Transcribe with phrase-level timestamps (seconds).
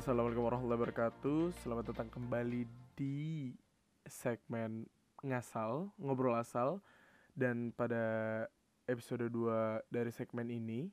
[0.00, 1.40] Assalamualaikum warahmatullahi wabarakatuh.
[1.60, 2.64] Selamat datang kembali
[2.96, 3.52] di
[4.08, 4.88] segmen
[5.20, 6.80] ngasal, ngobrol asal.
[7.36, 8.00] Dan pada
[8.88, 10.88] episode 2 dari segmen ini,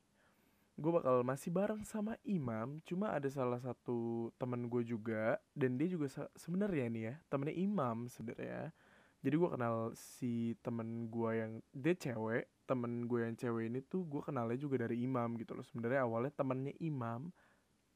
[0.75, 2.83] gue bakal masih bareng sama Imam.
[2.83, 7.55] Cuma ada salah satu temen gue juga, dan dia juga se- sebenarnya nih ya, temennya
[7.63, 8.75] Imam sebenarnya.
[9.23, 14.03] Jadi gue kenal si temen gue yang dia cewek, temen gue yang cewek ini tuh
[14.03, 15.63] gue kenalnya juga dari Imam gitu loh.
[15.63, 17.31] Sebenarnya awalnya temennya Imam,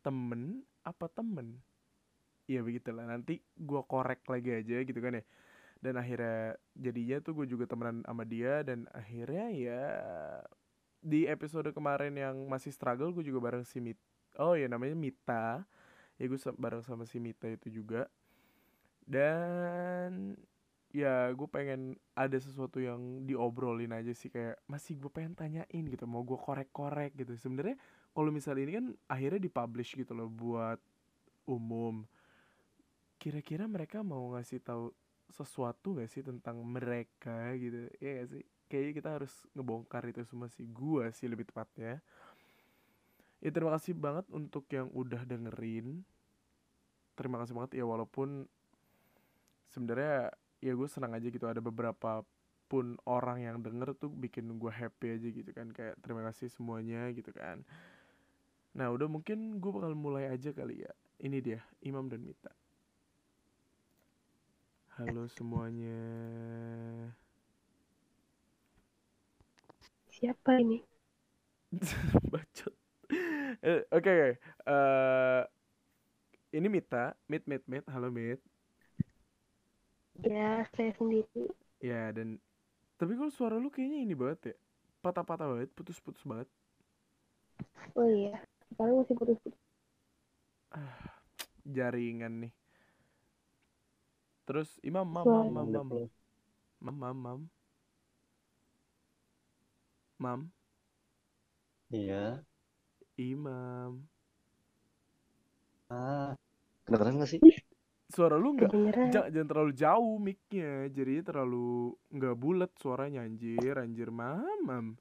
[0.01, 1.61] temen apa temen?
[2.49, 3.05] Iya begitulah.
[3.07, 5.23] Nanti gue korek lagi aja gitu kan ya.
[5.81, 9.83] Dan akhirnya jadinya tuh gue juga temenan sama dia dan akhirnya ya
[11.01, 13.97] di episode kemarin yang masih struggle gue juga bareng si Mit
[14.37, 15.65] oh ya namanya Mita.
[16.21, 18.05] Ya gue bareng sama si Mita itu juga.
[19.01, 20.37] Dan
[20.91, 26.05] ya gue pengen ada sesuatu yang diobrolin aja sih kayak masih gue pengen tanyain gitu.
[26.05, 27.33] Mau gue korek-korek gitu.
[27.33, 27.79] Sebenarnya
[28.11, 30.79] kalau misalnya ini kan akhirnya dipublish gitu loh buat
[31.47, 32.03] umum.
[33.15, 34.91] Kira-kira mereka mau ngasih tahu
[35.31, 37.87] sesuatu gak sih tentang mereka gitu?
[38.03, 38.43] Ya gak sih?
[38.67, 40.67] Kayaknya kita harus ngebongkar itu semua sih.
[40.67, 42.03] Gua sih lebih tepatnya.
[43.41, 46.03] Ya terima kasih banget untuk yang udah dengerin.
[47.15, 47.79] Terima kasih banget.
[47.79, 48.45] Ya walaupun
[49.71, 51.47] sebenarnya ya gue senang aja gitu.
[51.47, 52.27] Ada beberapa
[52.67, 55.71] pun orang yang denger tuh bikin gue happy aja gitu kan.
[55.71, 57.63] Kayak terima kasih semuanya gitu kan
[58.77, 60.91] Nah udah mungkin gue bakal mulai aja kali ya.
[61.25, 62.51] Ini dia Imam dan Mita.
[64.95, 65.97] Halo semuanya.
[70.13, 70.77] Siapa ini?
[72.31, 72.73] Bacot.
[73.61, 74.29] Eh, Oke oke.
[74.67, 75.41] Eh,
[76.51, 77.15] Ini Mita.
[77.27, 77.83] Mit Mit Mit.
[77.91, 78.39] Halo Mit.
[80.23, 81.51] Ya, saya sendiri.
[81.81, 82.39] Ya dan
[82.99, 84.55] Tapi kalau suara lu kayaknya ini banget ya?
[85.03, 86.47] Patah-patah banget Putus-putus banget.
[87.95, 88.41] Oh iya,
[88.71, 89.59] sekarang masih putus-putus.
[91.67, 92.53] Jaringan nih.
[94.47, 95.87] Terus Imam Mam Mam Mam Mam.
[96.81, 97.39] Mam Mam Mam.
[100.17, 100.41] Mam?
[101.91, 102.41] Iya.
[103.19, 104.07] Imam
[105.91, 106.31] Ah,
[106.87, 107.39] kedengeran nggak sih?
[108.07, 108.71] suara lu nggak
[109.11, 110.87] jangan, jangan terlalu jauh mic-nya.
[110.87, 113.75] Jadinya terlalu nggak bulat suaranya anjir.
[113.75, 114.95] Anjir mamam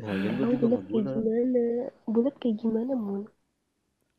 [0.00, 1.60] Nah, ya gue Emang juga bulat kayak gimana?
[2.12, 3.22] Bulat kayak gimana, Mun?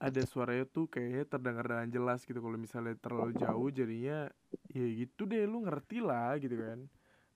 [0.07, 4.27] ada suaranya tuh kayaknya terdengar dengan jelas gitu kalau misalnya terlalu jauh jadinya
[4.75, 6.79] ya gitu deh lu ngerti lah gitu kan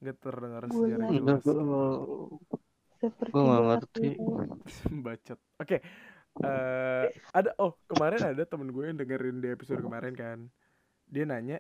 [0.03, 0.75] nggak terdengar Bulat.
[0.75, 1.55] secara Enggak, jelas gue
[3.01, 4.09] Seperti gue nggak bulat ngerti.
[5.05, 5.77] bacot oke
[6.37, 10.37] eh ada oh kemarin ada temen gue yang dengerin di episode kemarin kan
[11.07, 11.59] dia nanya?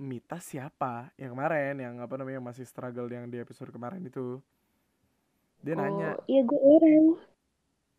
[0.00, 4.42] Mita siapa yang kemarin yang apa namanya yang masih struggle yang di episode kemarin itu
[5.60, 7.04] dia nanya Oh, iya gue orang.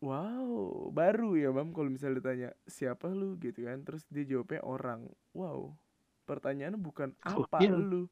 [0.02, 5.06] Wow, baru ya Mam kalau misalnya ditanya siapa lu gitu kan, terus dia jawabnya orang.
[5.30, 5.78] Wow,
[6.26, 8.10] pertanyaannya bukan Aku apa kira- lu.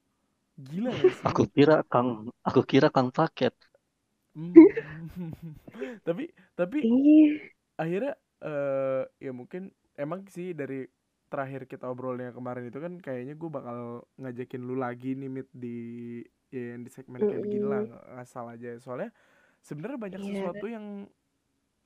[0.54, 1.10] Gila sih?
[1.26, 3.54] Aku kira Kang, aku kira Kang Paket.
[4.30, 4.54] Hmm.
[6.06, 7.50] tapi tapi Iya.
[7.74, 9.68] akhirnya eh ya mungkin
[9.98, 10.86] emang sih dari
[11.26, 13.78] terakhir kita obrolnya kemarin itu kan kayaknya gue bakal
[14.18, 15.78] ngajakin lu lagi nih Mit di
[16.50, 17.82] ya yang di segmen kayak begini lah
[18.18, 19.10] ngasal aja soalnya
[19.68, 20.30] sebenarnya banyak Iya.
[20.30, 20.86] sesuatu yang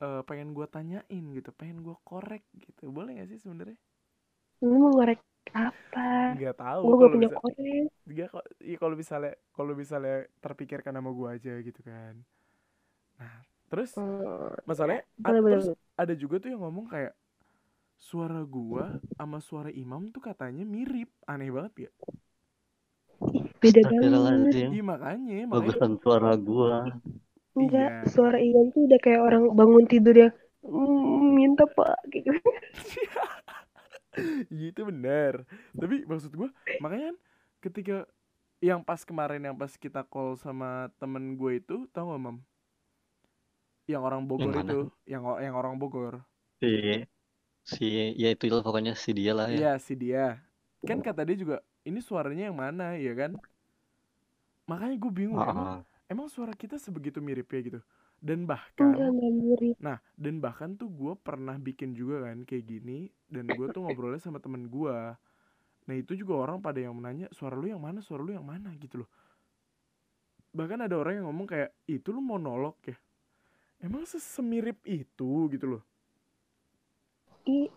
[0.05, 3.77] eh, pengen gue tanyain gitu pengen gue korek gitu boleh gak sih sebenarnya
[4.67, 5.19] Lu mau ngorek
[5.65, 6.01] apa?
[6.33, 7.87] nggak tahu Gue gak kalau punya bisa korek.
[8.09, 12.15] nggak kok iya kalau misalnya kalau misalnya terpikirkan sama gue aja gitu kan
[13.19, 13.35] nah
[13.71, 15.77] terus Hmm, masalahnya boleh, ad- boleh, terus boleh.
[15.99, 17.13] ada juga tuh yang ngomong kayak
[17.99, 21.91] suara gua sama suara imam tuh katanya mirip aneh banget ya
[23.61, 24.65] Beda banget.
[24.71, 26.75] Iya makanya makanya Bagusan suara gua.
[27.59, 28.11] Enggak, Iya.
[28.13, 30.33] suara Iwan tuh udah kayak orang bangun tidur yang
[30.65, 31.95] "Mm, minta pak.
[32.13, 32.31] Gitu.
[34.53, 35.33] Iya, itu benar.
[35.81, 36.49] Tapi maksud gua
[36.81, 37.17] makanya kan
[37.65, 37.95] ketika
[38.63, 42.37] yang pas kemarin yang pas kita call sama temen gue itu tau gak mam?
[43.91, 44.79] Yang orang Bogor Yang itu
[45.11, 46.13] yang o- yang orang Bogor.
[46.59, 47.05] Si,
[47.71, 47.85] si,
[48.21, 49.61] ya itu lah pokoknya si dia lah ya.
[49.61, 50.19] Iya si dia.
[50.87, 51.55] Kan kata dia juga
[51.87, 52.83] ini suaranya yang mana?
[53.05, 53.31] Ya kan?
[54.69, 55.94] Makanya gue bingung Ah, emang ah.
[56.11, 57.79] Emang suara kita sebegitu miripnya gitu
[58.21, 58.45] dan
[58.81, 59.77] Enggak, bahkan enggak mirip.
[59.81, 64.21] nah dan bahkan tuh gue pernah bikin juga kan kayak gini dan gue tuh ngobrolnya
[64.23, 64.97] sama temen gue
[65.85, 68.73] nah itu juga orang pada yang menanya suara lu yang mana suara lu yang mana
[68.79, 69.09] gitu loh
[70.55, 72.95] bahkan ada orang yang ngomong kayak itu lu monolog ya
[73.83, 75.83] emang semirip itu gitu loh
[77.45, 77.69] Ih,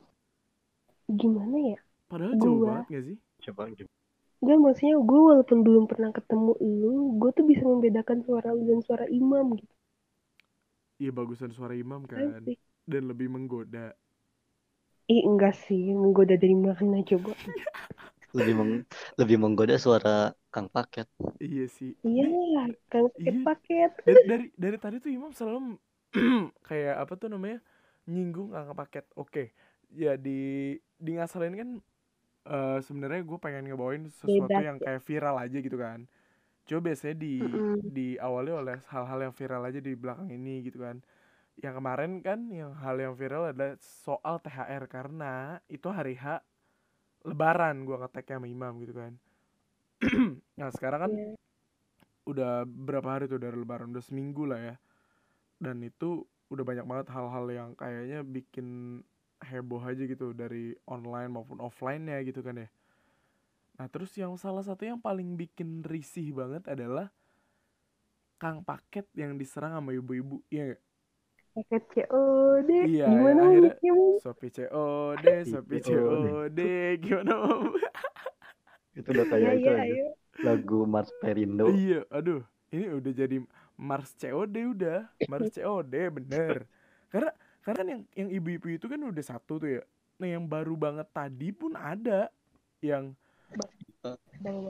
[1.20, 1.78] gimana ya?
[2.10, 2.64] padahal jauh Gua.
[2.64, 3.97] banget gak sih Coba gimana?
[4.44, 8.80] Gue maksudnya gue walaupun belum pernah ketemu lu, gue tuh bisa membedakan suara lu dan
[8.86, 9.74] suara imam gitu.
[11.02, 12.58] iya bagusan suara imam kan Asik.
[12.90, 13.94] dan lebih menggoda
[15.14, 15.82] Ih, enggak sih.
[16.00, 17.30] Menggoda dari mana coba?
[18.36, 18.72] Lebih meng
[19.16, 21.08] lebih menggoda suara Kang Paket.
[21.40, 21.92] Iya sih.
[22.08, 22.24] Iya,
[22.90, 23.50] kan Iya.
[23.50, 23.90] paket-paket.
[24.06, 25.76] Dari dari dari tadi tuh Imam selalu
[26.68, 27.60] kayak apa tuh namanya?
[28.08, 29.04] nyinggung angka paket.
[29.20, 29.52] Oke.
[29.92, 31.68] Ya di di ngasalin kan
[32.48, 34.84] eh sebenarnya gue pengen ngebawain sesuatu Bebas yang ya.
[34.84, 36.00] kayak viral aja gitu kan.
[36.68, 37.80] Coba biasanya di Mm-mm.
[37.82, 40.96] diawali oleh hal-hal yang viral aja di belakang ini gitu kan.
[41.64, 43.74] Yang kemarin kan yang hal yang viral adalah
[44.04, 46.40] soal THR karena itu hari H
[47.28, 49.12] Lebaran gua ngeteknya sama Imam gitu kan.
[50.60, 51.34] nah sekarang kan Iya.
[52.28, 54.74] udah berapa hari tuh dari Lebaran udah seminggu lah ya.
[55.60, 56.22] Dan itu
[56.52, 59.00] udah banyak banget hal-hal yang kayaknya bikin
[59.42, 62.68] heboh aja gitu dari online maupun offline ya gitu kan ya.
[63.78, 67.10] Nah terus yang salah satu yang paling bikin risih banget adalah
[68.38, 70.82] Kang Paket yang diserang sama ibu-ibu, iya nggak?
[71.54, 72.70] Paket COD.
[72.86, 74.12] Iya, Gimana ya, akhirnya ya, Bang?
[74.22, 76.60] Sopi COD, Sopi COD.
[77.02, 77.64] Gimana Mam?
[78.98, 80.06] Itu udah Iya, kayak itu iya, aja.
[80.46, 81.66] Lagu Mars Perindo.
[81.66, 83.36] Iya, aduh, ini udah jadi
[83.78, 84.98] Mars COD udah,
[85.30, 86.66] Mars COD bener.
[87.10, 87.30] Karena
[87.68, 89.82] karena kan yang yang ibu-ibu itu kan udah satu tuh ya.
[90.16, 92.32] Nah yang baru banget tadi pun ada
[92.80, 93.12] yang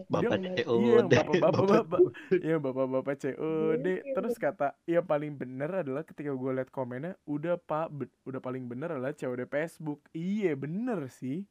[0.09, 1.13] Bapak Bang, Iya, COD.
[1.37, 2.01] bapak-bapak,
[2.33, 3.87] Iya bapak-bapak COD.
[4.01, 4.15] Iya.
[4.17, 7.93] Terus kata yang paling bener adalah ketika gue liat komennya, udah pak,
[8.25, 10.01] udah paling bener adalah COD Facebook.
[10.11, 11.45] Iya bener sih.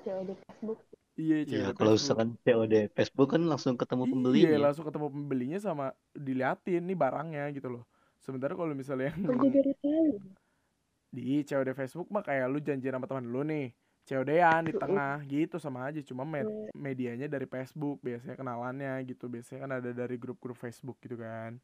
[0.00, 0.80] COD Facebook.
[1.14, 4.58] Iya Iya, COD kalau misalkan COD Facebook kan langsung ketemu Iya pembelinya.
[4.64, 5.86] langsung ketemu pembelinya sama
[6.16, 7.84] diliatin nih barangnya gitu loh.
[8.16, 10.10] Sementara kalau misalnya yang Kan gue baru tahu.
[11.10, 13.74] Di COD Facebook mah kayak lu janjian sama teman lu nih.
[14.00, 19.60] COD-an di tengah gitu sama aja cuma med- medianya dari Facebook biasanya kenalannya gitu biasanya
[19.60, 21.60] kan ada dari grup-grup Facebook gitu kan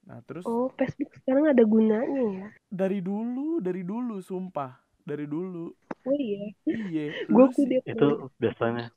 [0.00, 2.46] nah terus Oh, Facebook sekarang ada gunanya ya?
[2.68, 5.74] dari dulu dari dulu sumpah dari dulu
[6.06, 6.54] Oh iya.
[6.68, 7.50] iya Gue.
[7.82, 8.92] Itu biasanya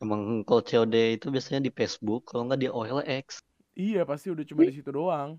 [0.00, 3.44] emang kalau COD itu biasanya di Facebook, kalau nggak di OLX.
[3.76, 5.36] iya pasti udah cuma di situ doang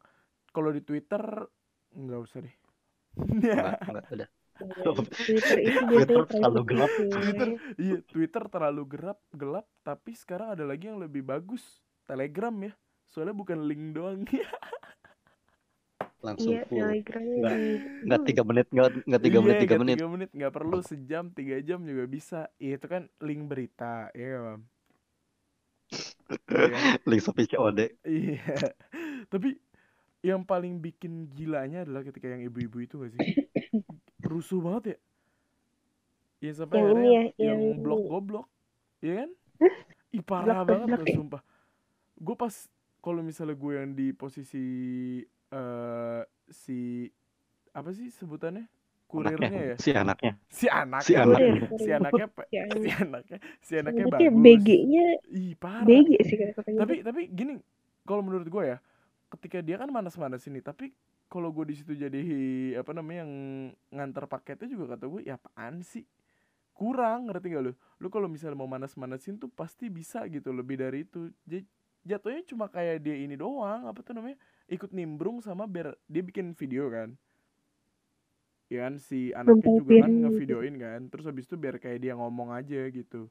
[0.52, 1.24] kalau di Twitter
[1.92, 2.56] nggak usah deh
[3.16, 4.26] Nggak, nggak ada.
[4.62, 6.92] Twitter itu Twitter biasanya terlalu gelap.
[6.94, 12.74] Twitter iya Twitter terlalu gelap gelap tapi sekarang ada lagi yang lebih bagus Telegram ya
[13.10, 14.22] soalnya bukan link doang
[16.22, 16.78] Langsung Iya, full.
[16.78, 17.24] Telegram
[18.06, 19.96] Nggak, tiga menit, nggak nggak tiga Iya, menit, tiga menit.
[19.98, 24.28] tiga menit nggak perlu sejam tiga jam juga bisa Iya, itu kan link berita ya
[24.38, 24.60] kan?
[25.90, 27.02] Iya?
[27.04, 27.80] Link Shopee COD.
[28.06, 28.56] Iya.
[29.28, 29.50] Tapi
[30.22, 33.20] yang paling bikin gilanya adalah ketika yang ibu-ibu itu gak sih?
[34.32, 34.98] Rusuh banget ya.
[36.42, 38.48] Iya sampai Yang akhirnya ini ya, yang, yang- blok goblok.
[39.02, 39.30] Iya kan?
[40.12, 41.16] Ih parah Blok banget goblok loh ya?
[41.18, 41.42] sumpah.
[42.18, 42.54] Gue pas
[43.02, 44.66] kalau misalnya gue yang di posisi
[45.52, 47.10] eh si
[47.72, 48.66] apa sih sebutannya?
[49.12, 49.76] Kurirnya Anaknya, ya.
[49.76, 50.34] si anaknya.
[50.48, 51.04] Si anaknya.
[51.04, 51.54] Si anaknya.
[51.76, 53.02] Si anaknya Si si anak.
[53.04, 54.44] anaknya si anaknya Anaknya bagus.
[54.64, 55.84] BG-nya Ih parah.
[55.84, 56.80] BG sih katanya.
[56.80, 57.54] Tapi tapi gini,
[58.08, 58.78] kalau menurut gue ya,
[59.32, 60.92] ketika dia kan manas-manas ini, tapi
[61.32, 62.20] kalau gue di situ jadi
[62.76, 63.34] apa namanya yang
[63.96, 66.04] ngantar paketnya juga kata gue, ya apaan sih?
[66.76, 67.74] Kurang, ngerti gak lu?
[68.04, 71.32] Lu kalau misalnya mau manas-manasin tuh pasti bisa gitu lebih dari itu.
[71.48, 71.64] Jadi
[72.04, 74.36] jatuhnya cuma kayak dia ini doang, apa tuh namanya?
[74.68, 77.16] Ikut nimbrung sama biar dia bikin video kan.
[78.72, 80.22] Ya kan si anaknya juga kan gitu.
[80.26, 81.02] ngevideoin kan.
[81.12, 83.28] Terus habis itu biar kayak dia ngomong aja gitu.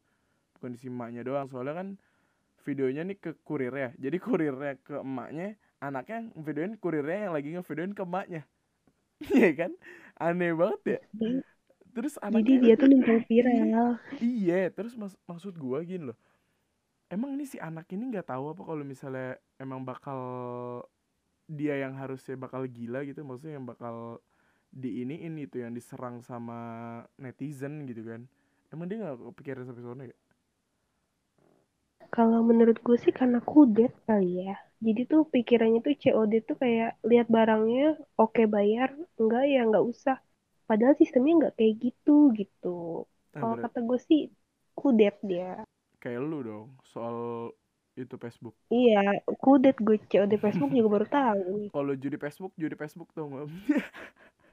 [0.56, 1.48] Bukan si emaknya doang.
[1.48, 1.88] Soalnya kan
[2.64, 3.96] videonya nih ke kurirnya.
[3.96, 8.42] Jadi kurirnya ke emaknya, anaknya videoin kurirnya yang lagi ngevideoin ke emaknya.
[9.34, 9.72] Iya kan?
[10.20, 10.98] Aneh banget ya.
[11.94, 13.88] Terus Jadi anaknya dia tuh numpang viral.
[14.20, 16.18] Iya, terus mas maksud gua gini loh.
[17.10, 20.18] Emang ini si anak ini nggak tahu apa kalau misalnya emang bakal
[21.50, 24.22] dia yang harusnya bakal gila gitu, maksudnya yang bakal
[24.70, 26.58] diiniin itu yang diserang sama
[27.18, 28.22] netizen gitu kan.
[28.74, 30.16] Emang dia nggak kepikiran sampai sana ya?
[32.14, 34.54] Kalau menurut gue sih karena kudet kali ya.
[34.80, 40.16] Jadi tuh pikirannya tuh COD tuh kayak lihat barangnya oke bayar, enggak ya nggak usah.
[40.64, 43.04] Padahal sistemnya nggak kayak gitu gitu.
[43.30, 44.20] Nah, Kalau kata gue sih
[44.72, 45.62] kudet dia.
[46.00, 47.52] kayak lu dong soal
[47.92, 48.56] itu Facebook.
[48.72, 51.52] Iya, kudet gue COD Facebook juga baru tahu.
[51.68, 53.46] Kalau judi Facebook, judi Facebook tuh nggak?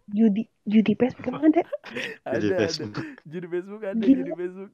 [0.07, 1.67] Judi judi Facebook emang ada.
[2.24, 2.60] ada, Jadi ada.
[2.63, 2.96] Facebook.
[3.24, 4.15] Judi Facebook ada, Gila.
[4.15, 4.72] judi Facebook.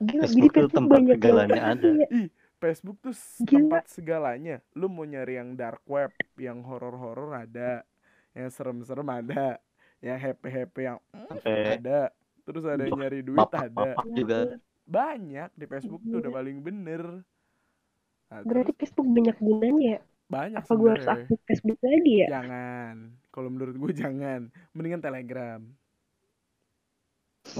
[0.00, 1.74] Gila, jadi Facebook tuh Facebook tempat banyak segalanya banget.
[1.74, 1.88] ada.
[1.90, 2.06] Iya.
[2.14, 2.26] Ih,
[2.60, 3.56] Facebook tuh s- Gila.
[3.72, 4.60] tempat segalanya.
[4.76, 7.82] Lu mau nyari yang dark web, yang horor-horor ada,
[8.30, 9.56] yang serem-serem ada,
[9.98, 12.00] yang happy-happy yang mm, Sampai ada.
[12.44, 13.66] Terus ada yang nyari duit ada.
[13.66, 14.38] bapak-bapak juga
[14.84, 16.36] Banyak di Facebook tuh udah Gila.
[16.36, 17.02] paling bener.
[18.26, 20.00] Nah, Berarti terus Facebook banyak gunanya ya?
[20.30, 22.28] banyak Apa gue harus aktif Facebook lagi ya?
[22.30, 22.96] Jangan.
[23.30, 24.46] Kalau menurut gue jangan.
[24.70, 25.60] Mendingan Telegram.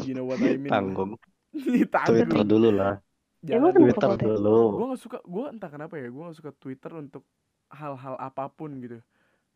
[0.02, 0.70] You know what I mean?
[0.70, 1.18] Tanggung.
[2.06, 3.02] Twitter dulu lah.
[3.48, 3.72] Emang Jangan.
[3.72, 4.36] Twitter kalau Twitter?
[4.36, 4.58] dulu.
[4.76, 7.24] gue gak suka gue entah kenapa ya gue gak suka Twitter untuk
[7.70, 9.00] hal-hal apa pun gitu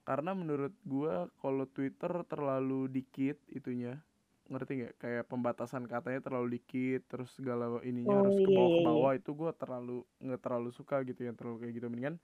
[0.04, 4.00] karena menurut gue kalau Twitter terlalu dikit itunya
[4.44, 8.68] ngerti nggak kayak pembatasan katanya terlalu dikit terus segala ininya Oh, harus ke iya, bawah
[8.68, 12.16] ke iya, bawah itu gue terlalu nggak terlalu suka gitu yang terlalu kayak gitu mendingan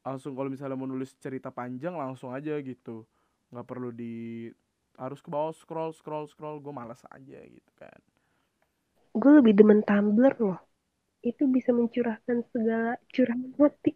[0.00, 3.04] langsung kalau misalnya mau nulis cerita panjang langsung aja gitu
[3.52, 4.48] nggak perlu di
[4.96, 8.00] harus ke bawah scroll scroll scroll gue malas aja gitu kan
[9.10, 10.60] Gue lebih demen Tumblr loh.
[11.20, 13.92] Itu bisa mencurahkan segala curahan hati.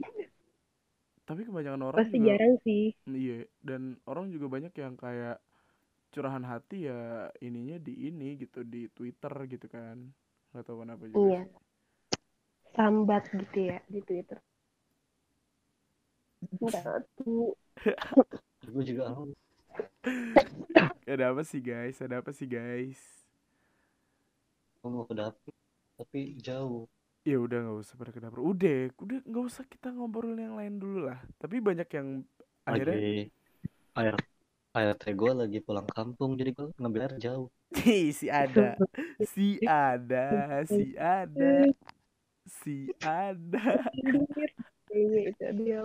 [1.24, 2.92] tapi kebanyakan orang Pasti juga jarang sih.
[3.08, 5.40] Iya, dan orang juga banyak yang kayak
[6.12, 10.04] curahan hati ya ininya di ini gitu di Twitter gitu kan.
[10.52, 11.24] Gak tahu kenapa juga.
[11.24, 11.42] Iya.
[12.76, 14.38] Sambat gitu ya di Twitter.
[17.16, 17.56] Tuh.
[18.68, 19.16] Gue juga.
[21.08, 21.98] Ada apa sih guys?
[22.04, 23.23] Ada apa sih guys?
[24.84, 25.56] Gue mau ke dapur
[25.96, 26.84] tapi jauh.
[27.24, 28.44] Ya udah nggak usah pada ke dapur.
[28.44, 31.24] Udah, udah nggak usah kita ngobrol yang lain dulu lah.
[31.40, 32.20] Tapi banyak yang
[32.68, 33.32] akhirnya Lagi
[33.96, 34.14] air
[34.76, 37.48] air teh gue lagi pulang kampung jadi gue ngambil air jauh.
[37.72, 38.76] Si ada,
[39.24, 41.52] si ada, si ada,
[42.44, 43.88] si ada.
[44.92, 45.80] Dia.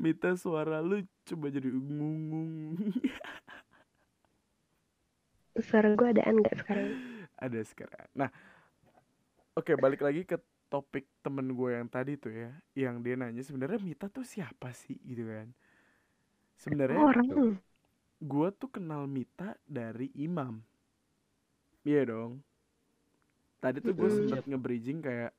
[0.00, 2.80] Mita suara lu coba jadi ungung.
[5.66, 6.88] Suara gue adaan nggak sekarang?
[7.38, 8.06] ada sekarang.
[8.14, 8.30] Nah,
[9.58, 10.36] oke balik lagi ke
[10.72, 14.98] topik temen gue yang tadi tuh ya, yang dia nanya sebenarnya Mita tuh siapa sih
[15.06, 15.48] gitu kan?
[16.58, 17.60] Sebenarnya Orang.
[18.30, 20.54] gue tuh kenal Mita dari Imam.
[21.84, 22.42] Iya dong.
[23.62, 24.12] Tadi tuh gue Mm-mm.
[24.12, 25.32] sempet nge-bridging kayak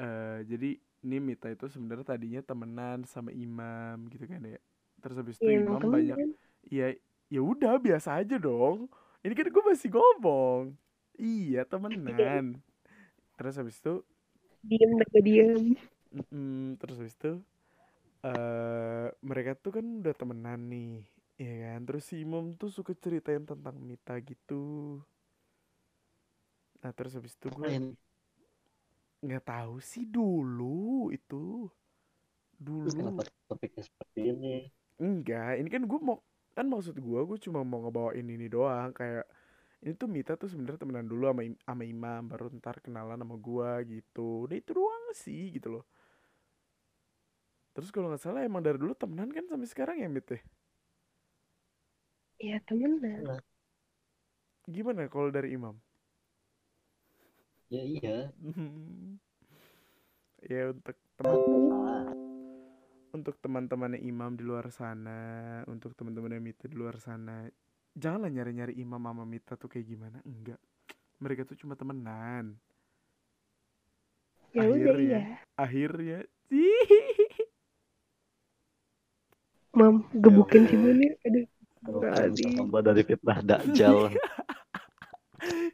[0.00, 0.70] eh jadi
[1.06, 4.60] ini Mita itu sebenarnya tadinya temenan sama Imam gitu kan ya.
[5.02, 6.34] Terus habis itu Iya, Imam banyak temen.
[6.72, 6.96] Iya,
[7.32, 8.88] ya udah biasa aja dong.
[9.22, 10.74] Ini kan gue masih ngomong.
[11.18, 12.58] Iya, temenan.
[13.38, 14.02] Terus habis itu,
[14.68, 15.64] Diem dan diem.
[16.12, 17.32] mm, terus habis itu,
[18.26, 20.92] eh mereka tuh kan udah temenan nih,
[21.40, 21.80] ya kan.
[21.88, 24.62] Terus si Imam tuh suka ceritain tentang Mita gitu.
[26.82, 27.70] Nah, terus habis itu gue
[29.24, 31.42] nggak tahu sih dulu itu,
[32.80, 32.98] Terus dulu.
[32.98, 34.54] kenapa topiknya seperti ini?
[35.02, 36.18] Enggak, ini kan gue mau
[36.56, 39.24] kan maksud gue gue cuma mau ngebawain ini doang kayak
[39.84, 43.36] ini tuh Mita tuh sebenarnya temenan dulu sama Im- sama Imam baru ntar kenalan sama
[43.48, 44.28] gue gitu.
[44.48, 45.84] Udah itu doang sih gitu loh.
[47.74, 50.40] Terus kalau nggak salah emang dari dulu temenan kan sampai sekarang ya Mit ya?
[52.46, 53.26] Ya temenan.
[54.74, 55.74] Gimana kalau dari Imam?
[57.70, 58.32] Ya iya.
[60.50, 61.40] ya untuk teman
[63.12, 67.44] untuk teman-temannya Imam di luar sana, untuk teman-temannya Mita di luar sana,
[67.92, 70.18] janganlah nyari-nyari Imam sama Mita tuh kayak gimana.
[70.24, 70.60] Enggak.
[71.20, 72.56] Mereka tuh cuma temenan.
[74.52, 75.20] Ya udah Akhirnya.
[75.20, 75.22] ya.
[75.56, 76.18] Akhirnya
[76.52, 76.72] sih.
[79.72, 80.92] Mam, gebukin si Allah.
[80.92, 81.12] Munir.
[81.24, 84.12] Aduh, dari fitnah Dajjal.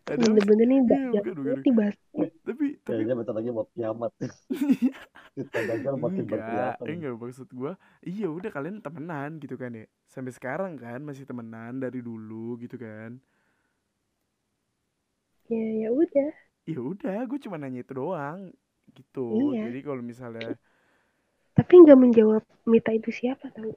[0.08, 1.20] Bener-bener nih Iya,
[1.60, 1.96] nih bahas.
[2.16, 4.12] tapi tapi Kayaknya bentar lagi mau kiamat.
[6.02, 7.72] Makin enggak, enggak maksud gua.
[8.02, 9.84] Iya udah kalian temenan gitu kan ya.
[10.08, 13.20] Sampai sekarang kan masih temenan dari dulu gitu kan.
[15.48, 16.30] Ya ya udah.
[16.68, 18.52] Ya udah, gue cuma nanya itu doang
[18.92, 19.56] gitu.
[19.56, 19.72] Iya.
[19.72, 20.56] Jadi kalau misalnya
[21.56, 23.72] Tapi nggak menjawab Mita itu siapa tahu.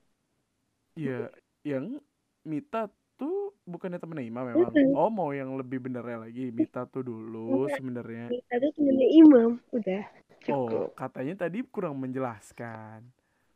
[0.95, 1.31] ya
[1.63, 1.99] yang
[2.43, 2.89] Mita
[3.21, 4.73] tuh bukannya temennya Imam memang.
[4.73, 4.97] Mm-mm.
[4.97, 7.77] Oh mau yang lebih benernya lagi Mita tuh dulu Enggak.
[7.77, 8.25] sebenarnya.
[8.33, 9.49] Mita itu temennya Imam.
[9.69, 10.03] Udah.
[10.49, 10.97] Oh Cukup.
[10.97, 13.05] katanya tadi kurang menjelaskan.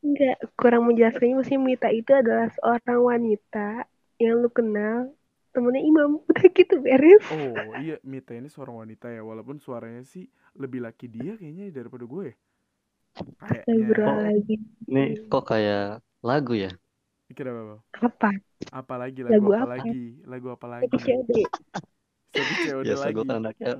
[0.05, 3.89] Enggak, kurang menjelaskannya maksudnya Mita itu adalah seorang wanita
[4.21, 5.09] yang lu kenal
[5.49, 6.21] temennya Imam.
[6.29, 7.25] Udah gitu beres.
[7.33, 12.05] Oh iya Mita ini seorang wanita ya walaupun suaranya sih lebih laki dia kayaknya daripada
[12.05, 12.37] gue.
[13.41, 14.61] Kayaknya.
[14.85, 16.69] Nih kok kayak lagu ya?
[17.35, 17.75] Kira apa?
[18.01, 18.29] Apa?
[18.73, 19.71] Apa lagi lagu, Lagu apa, apa?
[19.77, 19.99] lagi?
[20.23, 20.87] Lagu apa lagi?
[20.87, 21.31] Lagi COD.
[22.31, 23.13] Jadi COD Biasa lagi.
[23.13, 23.73] gue kan anaknya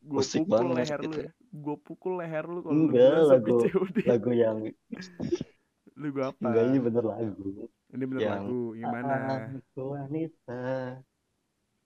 [0.00, 1.18] Gue musik pukul banget leher lu gitu.
[1.20, 1.30] ya.
[1.52, 3.96] Gue pukul leher lu kalau lu Enggak, sampai lagu- COD.
[4.06, 4.56] lagu yang
[6.00, 6.40] Lagu apa?
[6.40, 7.48] enggak ini bener lagu.
[7.90, 8.62] Ini bener yang- lagu.
[8.72, 9.14] Gimana?
[9.52, 10.62] Aku wanita.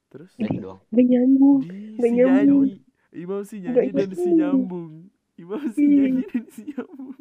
[0.07, 0.31] Terus?
[0.39, 0.81] Ya itu doang.
[0.87, 1.59] Gak nyambung.
[1.65, 2.65] Si nyambung.
[2.69, 2.73] nyanyi.
[3.11, 4.93] Imam si nyanyi dan si nyambung.
[5.35, 7.17] Imam si nyanyi dan si nyambung.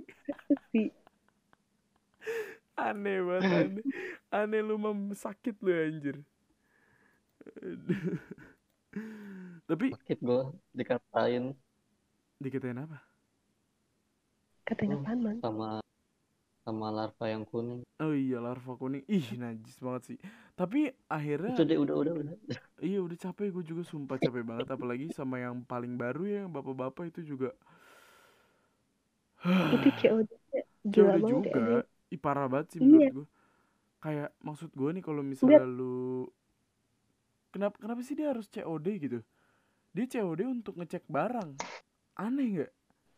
[2.77, 3.85] Aneh banget aneh.
[4.33, 6.17] Aneh lu mam sakit lu anjir.
[9.69, 10.41] Tapi Sakit gue
[10.75, 11.43] dikatain
[12.37, 12.99] dikatain apa?
[14.63, 15.37] Katanya apaan, Man?
[15.43, 15.69] sama
[16.63, 17.83] sama larva yang kuning.
[17.99, 19.03] Oh iya larva kuning.
[19.11, 20.17] Ih najis banget sih.
[20.55, 22.35] Tapi akhirnya Itu deh udah udah udah.
[22.79, 26.51] iya udah capek gue juga sumpah capek banget apalagi sama yang paling baru ya yang
[26.53, 27.51] bapak-bapak itu juga
[29.43, 30.29] Itu COD
[30.87, 31.55] gila COD banget ya.
[31.57, 31.77] juga.
[32.13, 32.85] Ih parah banget sih Iya.
[32.85, 33.27] menurut gue.
[33.97, 36.29] Kayak maksud gue nih kalau misalnya lu
[37.49, 39.19] kenapa kenapa sih dia harus COD gitu?
[39.93, 41.57] Dia COD untuk ngecek barang.
[42.13, 42.71] Aneh nggak?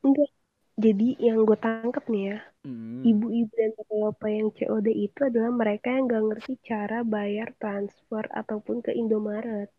[0.04, 0.32] Enggak.
[0.76, 2.38] Jadi yang gue tangkap nih ya,
[2.68, 3.00] Hmm.
[3.00, 8.84] ibu-ibu dan bapak-bapak yang COD itu adalah mereka yang gak ngerti cara bayar transfer ataupun
[8.84, 9.72] ke Indomaret.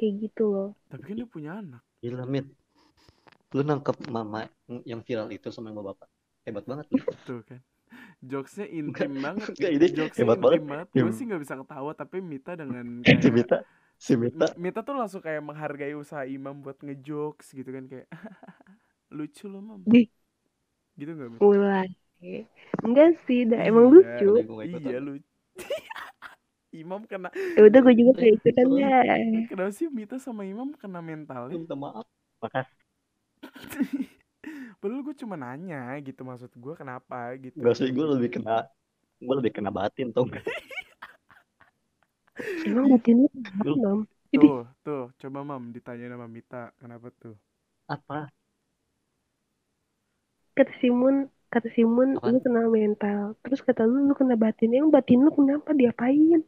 [0.00, 0.70] Kayak gitu loh.
[0.88, 1.84] Tapi kan dia punya anak.
[2.00, 2.48] Gila, Mit.
[3.52, 4.48] Lu nangkep mama
[4.88, 6.08] yang viral itu sama yang bapak.
[6.48, 7.04] Hebat banget lu.
[7.28, 7.60] Tuh kan.
[8.18, 9.48] Jokesnya intim banget.
[9.54, 10.62] Enggak, ini Jokesnya hebat intim banget.
[10.66, 10.88] banget.
[10.90, 12.86] Gue sih nggak bisa ketawa tapi Mita dengan
[13.22, 13.56] Si kayak Mita,
[13.98, 14.46] si Mita.
[14.58, 18.06] Mita tuh langsung kayak menghargai usaha Imam buat ngejokes gitu kan kayak
[19.16, 19.80] lucu loh mam
[20.98, 21.40] gitu nggak Mit?
[21.40, 21.86] mulai.
[22.82, 24.30] Enggak sih, dah emang Iya, lucu.
[24.66, 25.26] Iya lucu
[26.68, 29.02] Imam kena Ya udah gue juga kayak ikutan dah.
[29.48, 32.06] kenapa sih Mita sama Imam kena mentalnya Minta maaf.
[32.42, 32.76] Makasih.
[34.80, 38.54] Padahal gue cuma nanya gitu maksud gue kenapa gitu Enggak sih, gue lebih kena
[39.26, 40.08] gue lebih kena batin?
[42.66, 43.16] Emang batin
[43.82, 43.98] Mam?
[44.38, 47.34] tuh tuh coba mam ditanya sama Mita kenapa tuh
[47.88, 48.28] Apa?
[50.56, 51.16] Kata Simun,
[51.52, 52.32] kata Simun Apaan?
[52.34, 53.22] lu kena mental.
[53.42, 54.70] Terus kata lu lu kena batin.
[54.76, 56.40] Emang batin lu kenapa diapain?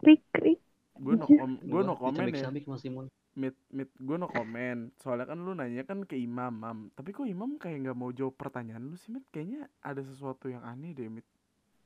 [0.00, 0.58] Krik krik.
[1.04, 1.38] gue no Anjir.
[1.38, 2.48] kom gue no komen ya
[2.82, 3.06] Simon.
[3.38, 4.90] Mit, mit, gue no komen.
[4.98, 6.78] Soalnya kan lu nanya kan ke Imam, Mam.
[6.92, 9.22] Tapi kok Imam kayak nggak mau jawab pertanyaan lu sih, Mit?
[9.30, 11.22] Kayaknya ada sesuatu yang aneh deh, Mit.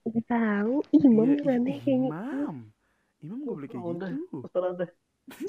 [0.02, 0.80] Gak tahu.
[0.97, 2.09] Imam yang ih, aneh kayaknya.
[2.09, 2.56] Imam.
[3.21, 4.11] Imam gak boleh kayak Oh, udah.
[4.11, 4.38] gitu.
[4.42, 4.90] Terserah deh.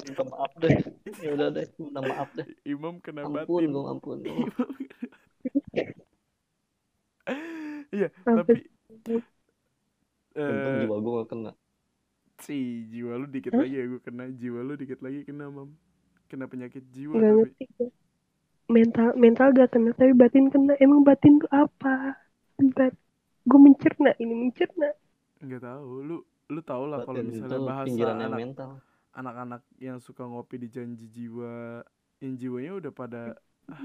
[0.04, 0.70] Minta maaf deh.
[1.18, 2.46] Ya udah deh, minta maaf deh.
[2.64, 3.68] Imam kena Ampun, batin.
[3.72, 4.18] gue ampun.
[7.94, 8.54] Iya, tapi
[9.06, 9.22] Untung
[10.34, 11.52] eh jiwa gue gak kena.
[12.36, 12.56] si
[12.90, 15.70] jiwa lu dikit lagi ya gue kena jiwa lu dikit lagi kena mam
[16.30, 17.88] kena penyakit jiwa Gak tapi ngerti gue.
[18.76, 20.74] Mental mental gak kena tapi batin kena.
[20.84, 21.94] Emang batin tuh apa?
[22.76, 22.94] Bat.
[23.48, 24.88] Gue mencerna ini mencerna.
[25.44, 26.16] nggak tahu lu
[26.52, 28.70] lu tau lah kalau Batin misalnya itu bahasa pinggirannya anak mental.
[29.14, 31.82] anak-anak yang suka ngopi di janji jiwa
[32.22, 33.22] yang jiwanya udah pada
[33.70, 33.84] ah,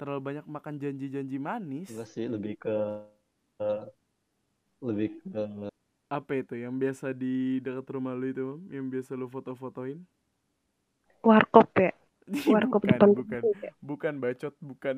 [0.00, 2.74] terlalu banyak makan janji-janji manis Enggak sih, lebih ke
[3.58, 3.88] ke-
[4.84, 5.42] lebih ke
[6.06, 9.98] apa itu yang biasa di dekat rumah lu itu yang biasa lu foto-fotoin
[11.26, 11.90] Warkop ya.
[12.52, 13.70] Warkop bukan depan bukan ya.
[13.82, 14.96] bukan bacot bukan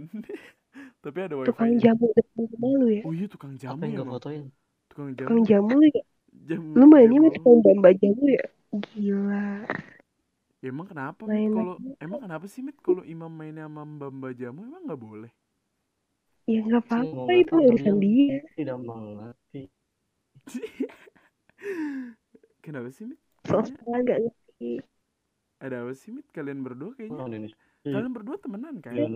[1.04, 3.02] tapi ada Tukang wifi jamu depan rumah lu ya.
[3.04, 4.42] oh iya tukang jamu apa yang ya fotoin?
[4.88, 6.02] tukang jamu Tukang jamu ya.
[6.48, 7.26] jam Lu mainnya jamu.
[7.26, 8.44] masih main bamba jamu ya.
[8.68, 9.44] Gila.
[10.58, 14.82] Ya, emang kenapa kalau emang kenapa sih Mit kalau imam mainnya sama mbak jamu emang
[14.84, 15.32] nggak boleh
[16.48, 18.38] Ya nggak apa-apa itu urusan yang dia.
[18.56, 19.62] Tidak mengerti.
[22.64, 24.70] kenapa sih Mit Sosok Kayaknya gak ngerti.
[25.58, 27.58] Ada apa sih Mit kalian berdua kayaknya Orang Indonesia.
[27.84, 29.12] kalian berdua temenan kan Dan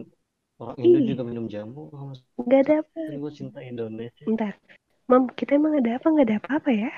[0.59, 1.07] orang Indo Ih.
[1.11, 1.91] juga minum jamu.
[1.91, 2.13] Oh,
[2.47, 3.01] Gak ada apa.
[3.11, 4.25] Kan gue cinta Indonesia.
[4.27, 4.55] Bentar.
[5.11, 6.07] Mam, kita emang ada apa?
[6.09, 6.91] Gak ada apa-apa ya?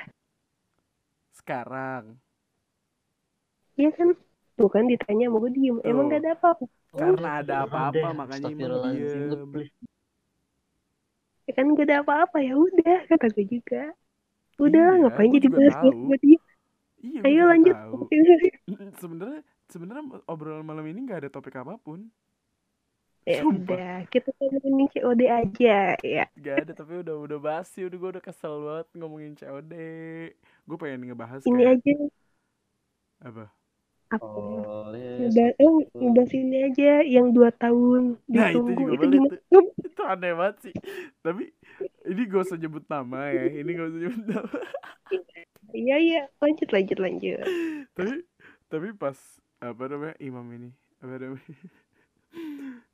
[1.35, 2.16] sekarang
[3.74, 4.09] Iya kan?
[4.54, 5.76] Tuh kan ditanya mau gue diem.
[5.83, 6.11] Emang Tuh.
[6.14, 6.64] gak ada apa-apa.
[6.94, 8.14] Karena Oh, ada ya apa-apa, deh.
[8.14, 9.50] makanya diem.
[11.44, 13.83] Ya kan gak ada apa-apa ya udah kata gue juga.
[14.62, 16.38] Udah lah Iya, ngapain jadi bahas gue dia.
[17.05, 17.77] Iya Ayo lanjut.
[17.77, 17.97] tahu
[19.03, 22.09] sebenarnya sebenarnya obrolan malam ini nggak ada topik apa pun.
[23.25, 23.73] Ya Sumpah.
[23.73, 26.25] udah kita ngomongin COD aja ya.
[26.37, 27.81] Gak ada tapi udah udah basi.
[27.88, 29.73] Udah gue udah kesel banget ngomongin COD
[30.64, 31.93] gue pengen ngebahas Ini kayak aja.
[33.25, 33.45] Apa
[34.14, 34.27] apa?
[34.87, 38.74] Oleh Ngebahas, oh, ngebahas ini aja yang dua tahun Nah, itu ditunggu.
[38.74, 39.37] juga itu, boleh gimana?
[39.48, 39.64] tuh.
[39.87, 40.74] itu aneh banget sih
[41.20, 41.44] tapi
[42.05, 44.50] ini gak usah nyebut nama ya ini gak usah nyebut nama
[45.74, 47.42] Iya iya lanjut lanjut lanjut.
[47.92, 48.22] tapi
[48.66, 49.18] tapi pas
[49.59, 51.57] apa namanya imam ini apa namanya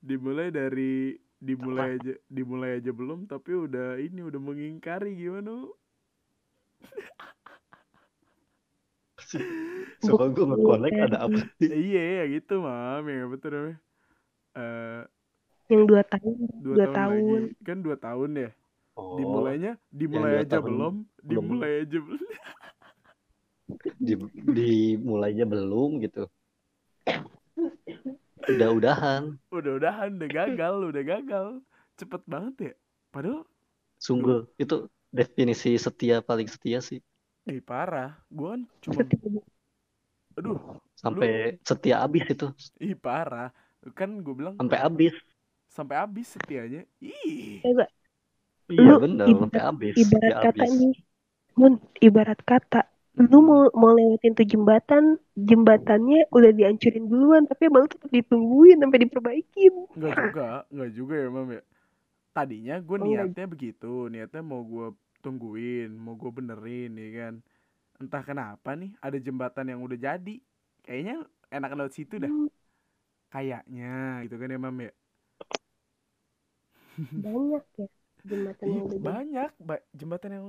[0.00, 5.68] dimulai dari dimulai aja dimulai aja belum tapi udah ini udah mengingkari gimana
[10.04, 11.68] Sumpah gue nge-connect ada apa sih?
[11.70, 13.78] Iya ya gitu mam ya betul namanya
[14.58, 15.02] Eh,
[15.70, 17.40] Yang dua tahun dua, Dua tahun, tahun.
[17.46, 18.50] lagi kan dua tahun ya
[18.98, 21.44] Oh, dimulainya dimulai aja belum belum.
[21.46, 22.20] dimulai aja belum
[24.06, 24.14] di,
[24.56, 26.26] dimulainya belum gitu.
[28.50, 29.22] Udah-udahan.
[29.50, 31.46] udah-udahan udah gagal udah gagal
[31.98, 32.72] cepet banget ya
[33.14, 33.42] padahal
[34.00, 36.98] Sungguh itu definisi setia paling setia sih.
[37.48, 39.02] Eh parah gua kan cuma
[40.38, 40.58] aduh
[41.02, 41.30] Sampai
[41.68, 42.46] setia abis itu.
[42.86, 43.48] ih parah
[43.98, 45.14] kan gue bilang Sampai abis.
[45.76, 47.86] sampai habis setianya ih Ya?
[48.74, 49.98] Iya Lu bener, ibarat- sampai habis.
[50.02, 50.72] ibarat Sampai kata habis.
[50.78, 50.94] nih
[51.60, 51.74] Mun
[52.08, 52.80] ibarat kata
[53.30, 55.04] lu mau mau lewatin tuh jembatan
[55.48, 61.14] jembatannya udah dihancurin duluan tapi abang lu tetap ditungguin sampai diperbaikin nggak juga nggak juga
[61.22, 61.62] ya mam ya
[62.36, 63.30] tadinya gue Oh, nggak.
[63.30, 64.86] niatnya begitu niatnya mau gue
[65.24, 67.34] tungguin mau gue benerin ya kan.
[68.02, 70.36] Entah kenapa nih ada jembatan yang udah jadi.
[70.86, 71.16] Kayaknya
[71.56, 72.32] enak lewat situ dah.
[72.32, 72.46] Hmm,
[73.34, 74.92] kayaknya gitu kan ya mam ya?
[77.24, 77.86] Banyak ya
[78.28, 79.10] jembatan Ih, yang udah jadi.
[79.10, 79.50] banyak.
[79.60, 80.46] Ba- jembatan yang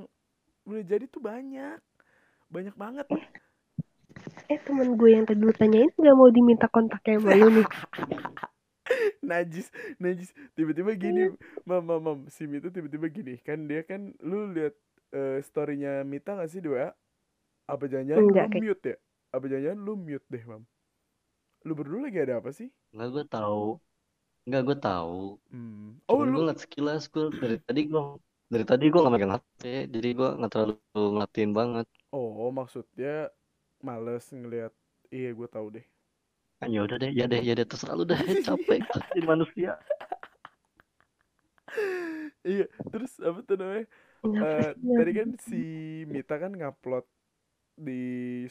[0.67, 1.79] udah jadi tuh banyak.
[2.51, 3.07] Banyak banget.
[4.51, 7.67] Eh temen gue yang tadi lu tanyain nggak mau diminta kontaknya sama lu nih
[9.31, 9.67] najis
[9.97, 10.29] najis.
[10.53, 11.31] Tiba-tiba gini
[11.63, 13.39] mam mam mam si Mita tiba-tiba gini.
[13.39, 14.75] Kan dia kan lu lihat
[15.11, 16.91] eh, storynya Mita gak sih di WA
[17.65, 18.97] apa jangan-jangan lu Enggak, kayak- mute ya?
[19.31, 20.63] Apa jangan-jangan lu mute deh mam?
[21.63, 22.67] Lu berdua lagi ada apa sih?
[22.91, 23.65] Enggak gue tahu.
[24.43, 25.19] Enggak gue tahu.
[25.49, 25.87] hmm.
[26.09, 27.07] oh Cuman gue lu ngeliat sekilas.
[27.07, 28.01] Gue dari tadi gue
[28.51, 30.75] dari tadi gue nggak megang HP, jadi gue nggak terlalu
[31.15, 31.87] ngeliatin banget.
[32.11, 33.31] oh maksudnya
[33.79, 34.75] males ngelihat
[35.07, 35.85] iya gue tahu deh
[36.69, 39.71] ya udah deh, ya deh, ya deh terserah lu deh, capek jadi manusia.
[42.45, 43.86] iya terus apa tuh namanya?
[44.26, 45.62] Eh, sih tadi kan si
[46.08, 47.06] Mita kan ngupload
[47.78, 48.02] di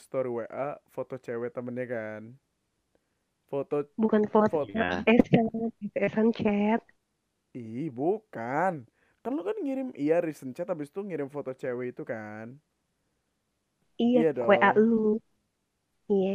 [0.05, 2.23] story WA foto cewek temennya kan.
[3.51, 5.05] Foto bukan foto foto Iya.
[5.07, 6.81] SMS SMS chat.
[7.63, 8.73] Ih bukan.
[9.23, 12.47] Kan lu kan ngirim iya recent chat habis itu ngirim foto cewek itu kan.
[14.03, 14.77] Iya Iya WA dong.
[14.77, 15.21] lu.
[16.11, 16.31] Iya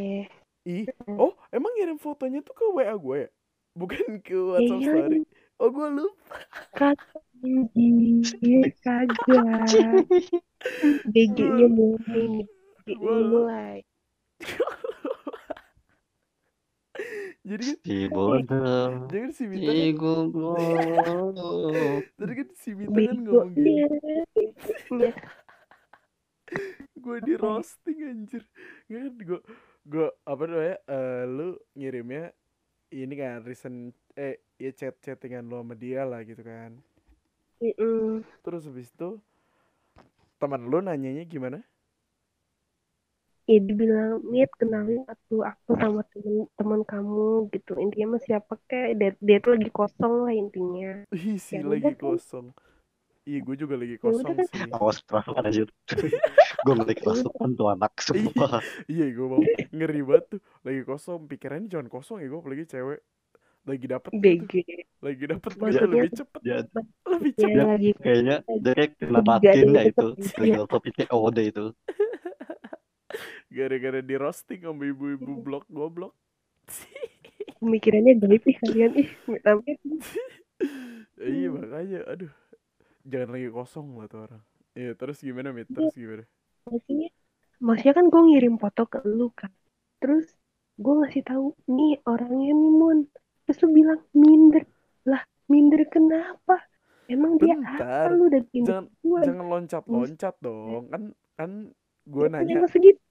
[0.66, 0.86] ih
[1.18, 3.30] oh emang ngirim fotonya tuh ke WA gue ya?
[3.76, 4.92] Bukan ke WhatsApp Iya.
[4.92, 5.20] story.
[5.62, 6.36] oh gue lupa.
[6.76, 10.06] Kata anjir kagak
[11.14, 12.48] BG-nya mulai
[12.96, 13.78] mulai.
[17.46, 22.02] Jadi kan Si bodoh, jadi kan si Mita si kan goblok.
[22.18, 23.86] tadi kan si Mita kan ngomong begonya
[26.96, 28.44] gue di roasting anjir.
[28.90, 29.40] Nggak kan gue
[29.92, 32.24] gue apa namanya eh, lu ngirimnya
[33.02, 33.80] ini kan recent
[34.26, 36.72] eh ya chat chattingan lo sama dia lah gitu kan.
[37.62, 38.24] Mm-mm.
[38.44, 39.20] terus habis itu
[40.40, 41.60] teman lu nanyanya gimana?
[43.52, 47.72] Ya dibilang Mit kenalin aku aku sama temen teman kamu gitu.
[47.84, 50.90] Intinya mah siapa kek dia, dia tuh lagi kosong lah intinya.
[51.16, 52.18] Ih Ya lagi udah kan.
[53.26, 54.46] Iya gue juga lagi Ya kosong kan.
[54.50, 54.62] sih.
[54.72, 55.64] Awas perasaan aja.
[56.66, 58.62] gue ngeliat kerasukan tuh anak semua.
[58.86, 59.42] iya gue mau
[59.74, 60.42] ngeri banget tuh.
[60.62, 63.02] Lagi kosong pikirannya jangan kosong ya gue apalagi cewek.
[63.66, 64.54] Lagi dapet gitu BG
[65.02, 66.42] lagi dapet gitu lebih cepet.
[66.46, 66.58] Ya,
[67.06, 67.66] lebih ya cepet.
[67.66, 70.08] lagi kayaknya dia kena Lagi batin ya itu.
[70.38, 71.66] Lagi topik COD itu.
[73.56, 76.14] gara-gara di roasting sama ibu-ibu blok goblok.
[77.58, 79.10] Pemikirannya gaib ih kalian ih
[79.48, 79.80] amit
[81.26, 82.32] iya makanya aduh
[83.06, 84.42] jangan lagi kosong lah tuh orang.
[84.76, 85.70] Iya terus gimana mit?
[85.72, 86.26] Terus gimana?
[86.68, 87.10] Maksudnya
[87.62, 89.54] maksudnya kan gue ngirim foto ke lu kan.
[90.02, 90.28] Terus
[90.76, 93.00] gue ngasih tahu nih orangnya nih Mun.
[93.48, 94.64] Terus lu bilang minder.
[95.08, 96.60] Lah minder kenapa?
[97.06, 100.84] Emang dia Bentar, apa lu udah minder jangan gua jangan loncat-loncat dong.
[100.90, 101.04] Kan
[101.38, 101.52] kan
[102.06, 102.54] gue Ya, nanya.
[102.60, 103.02] emang segitu.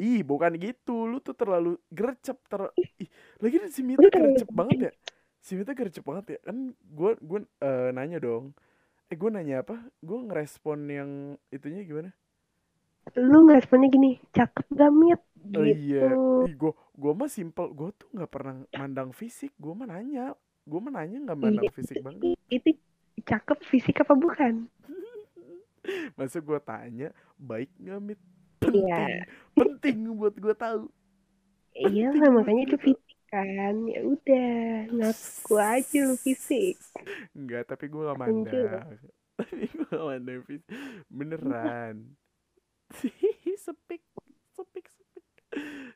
[0.00, 1.04] Ih bukan gitu.
[1.04, 3.06] Lu tuh terlalu gercep ter ih.
[3.38, 4.92] Lagi si Mita gercep banget ya?
[5.44, 6.38] Si Mita gercep banget ya?
[6.48, 8.56] Kan gue gue eh, nanya dong
[9.12, 9.76] eh gue nanya apa?
[10.08, 11.10] Gue ngerespon yang
[11.56, 12.10] itunya gimana?
[13.30, 15.20] Lu nggak responnya gini cakep gak mit?
[15.42, 16.06] Gitu Oh iya,
[16.46, 16.72] ih gue
[17.02, 20.24] gue mah simpel, gue tuh nggak pernah mandang fisik, gue mah nanya,
[20.70, 22.24] gue mah nanya nggak mandang Iya, fisik banget.
[22.56, 22.70] itu
[23.28, 24.54] cakep fisik apa bukan?
[26.18, 28.20] Masa gue tanya baik nggak mit?
[28.62, 29.26] Penting, Iya.
[29.58, 30.86] penting buat gue tahu.
[31.88, 34.52] iya lah makanya itu fisik kan ya udah
[34.92, 36.76] ngaku aja lu fisik
[37.32, 38.84] Enggak, tapi gue gak mandang.
[39.40, 40.68] Tapi gue gak mandang fisik,
[41.08, 41.96] beneran.
[43.64, 44.04] sepik,
[44.52, 45.24] sepik, sepik.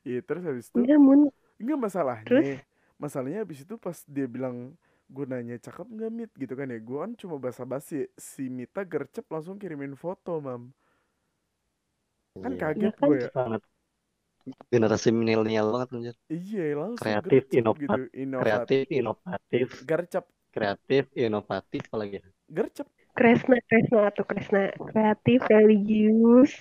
[0.00, 1.20] Iya terus habis itu enggak mun
[1.60, 2.24] Enggak masalahnya.
[2.24, 2.48] Terus?
[2.96, 4.72] Masalahnya abis itu pas dia bilang
[5.06, 9.22] gue nanya cakep nggak mit gitu kan ya gue kan cuma basa-basi si Mita gercep
[9.30, 10.72] langsung kirimin foto mam
[12.42, 12.60] kan Iya.
[12.74, 13.06] kaget kan?
[13.06, 13.62] gue ya Sangat
[14.72, 16.16] generasi milenial banget anjir.
[16.36, 18.80] iya langsung Kreatif, gercep inovat- gitu inovatif.
[18.80, 20.26] Kreatif, inovatif, gercep.
[20.54, 22.18] Kreatif, inovatif apalagi.
[22.56, 22.88] gercep.
[23.16, 24.62] Kresna Kresna tuh Kresna.
[24.90, 26.52] Kreatif religius.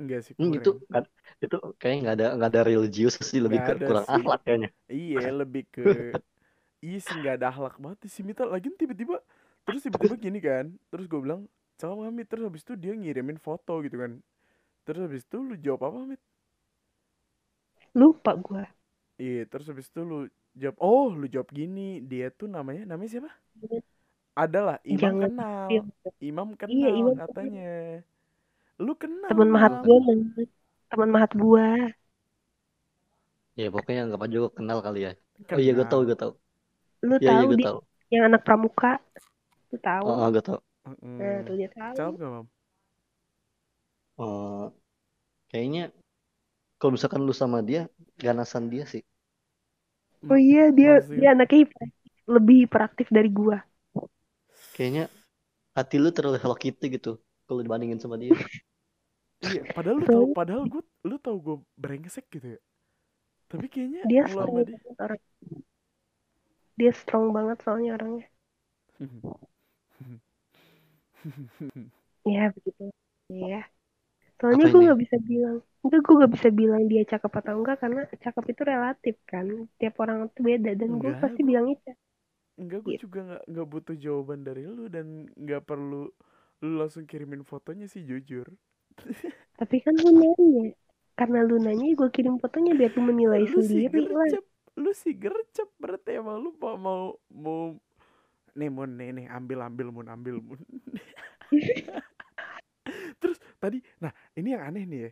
[0.00, 0.58] Enggak sih Hmm, kurang.
[0.58, 1.10] itu nggak-
[1.44, 4.14] itu kayaknya nggak ada nggak ada religius sih lebih Nggak ke kurang sih.
[4.16, 4.68] akhlak kayaknya.
[4.92, 5.82] iya lebih ke
[6.86, 9.16] iya sih nggak ada akhlak banget si Mita lagi tiba-tiba
[9.66, 11.40] terus tiba-tiba gini kan terus gue bilang
[11.78, 14.12] cakep nggak mit terus habis itu dia ngirimin foto gitu kan.
[14.86, 16.20] Terus habis itu lu jawab apa mit
[17.98, 18.62] lupa gua
[19.22, 20.16] Iya, terus habis itu lu
[20.60, 21.80] jawab oh lu jawab gini
[22.10, 23.30] dia tuh namanya namanya siapa
[24.42, 25.80] adalah imam Jangan kenal Iya,
[26.28, 27.50] imam kenal Iya, Imam kenal.
[27.50, 27.62] katanya
[28.84, 29.96] lu kenal teman mahat gue
[30.90, 31.64] teman mahat gue
[33.60, 35.10] Ya pokoknya anggap aja gue kenal kali ya.
[35.54, 35.90] Oh iya gue Kenal.
[35.90, 36.32] tahu gue tahu.
[37.08, 37.78] lu Iya iya tahu gue dia tahu.
[38.12, 38.88] yang anak pramuka
[39.70, 40.58] lu tahu Oh, oh gue tahu.
[40.86, 41.18] Mm-mm.
[41.18, 42.46] nah tuh dia tahu jawab gak mam
[44.18, 44.64] Eh,
[45.50, 45.82] kayaknya
[46.78, 47.80] kalau misalkan lu sama dia,
[48.18, 49.02] ganasan dia sih.
[50.30, 51.18] oh iya dia Maksudnya?
[51.20, 51.62] dia anaknya
[52.34, 53.56] lebih hiperaktif dari gua
[54.74, 55.04] Kayaknya
[55.76, 57.10] hati lu terlalu Hello Kitty gitu.
[57.46, 58.34] Kalau dibandingin sama dia.
[59.46, 62.60] iya padahal lu tahu padahal gue lu tahu gue brengsek gitu ya
[63.48, 65.20] tapi kayaknya dia strong dia banget orang
[66.78, 68.26] dia strong banget soalnya orangnya
[72.34, 72.82] ya begitu
[73.30, 73.60] ya
[74.38, 78.00] soalnya gue nggak bisa bilang enggak gue nggak bisa bilang dia cakep atau enggak karena
[78.24, 79.46] cakep itu relatif kan
[79.78, 81.98] tiap orang itu beda dan gue pasti bilangnya cakep.
[82.60, 83.04] Enggak, gue Gitu.
[83.04, 85.06] juga nggak nggak butuh jawaban dari lu dan
[85.44, 86.02] nggak perlu
[86.64, 88.46] lu langsung kirimin fotonya sih jujur.
[89.58, 90.64] tapi kan lu nanya
[91.18, 94.44] karena lu nanya gue kirim fotonya biar lu menilai lu sendiri lah gercep,
[94.82, 97.02] lu sih gercep berarti emang lu mau mau,
[97.44, 97.60] mau
[98.58, 100.60] nih mun nih nih ambil ambil mun ambil mun.
[103.20, 105.10] Terus tadi, nah ini yang aneh nih ya.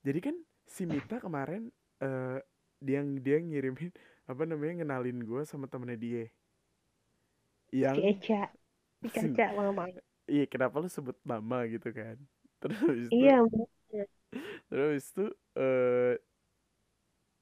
[0.00, 1.68] Jadi kan si Mita kemarin
[2.00, 2.38] eh
[2.80, 3.92] dia dia ngirimin
[4.24, 6.24] apa namanya ngenalin gue sama temennya dia.
[7.70, 8.42] Yang si Eca
[9.04, 9.84] si Caca mama.
[10.30, 12.16] Iya kenapa lu sebut nama gitu kan?
[12.60, 13.40] Terus itu iya
[14.70, 15.26] terus itu
[15.58, 16.14] eh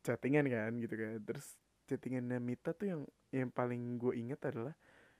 [0.07, 1.18] chattingan kan gitu kan.
[1.23, 1.47] Terus
[1.87, 3.03] chattingannya Mita tuh yang
[3.35, 4.73] yang paling gue inget adalah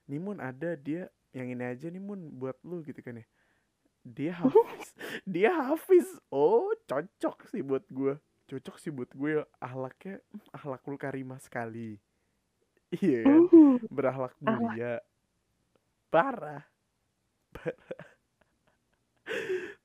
[0.09, 3.27] Nimun ada dia yang ini aja nih Mun buat lu gitu kan ya
[4.17, 4.89] dia hafiz.
[5.27, 6.09] Dia hafiz.
[6.33, 8.15] Oh cocok sih buat gue
[8.49, 12.01] cocok sih buat gue ahlaknya hmm, ahlakul karimah sekali.
[12.93, 14.79] Iya kan Hmm, berahlak Ahlak.
[14.79, 14.93] mulia.
[16.11, 16.63] Parah.
[17.53, 18.03] Parah.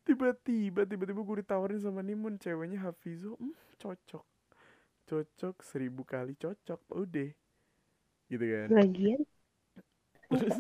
[0.08, 2.36] Tiba-tiba tiba-tiba gue ditawarin sama Nimun.
[2.40, 4.26] Ceweknya Hafizo hmm, cocok.
[5.08, 6.80] Cocok seribu kali cocok.
[6.96, 7.32] Udah.
[8.32, 8.72] Gitu kan.
[8.72, 9.22] Lagian.
[10.40, 10.58] Terus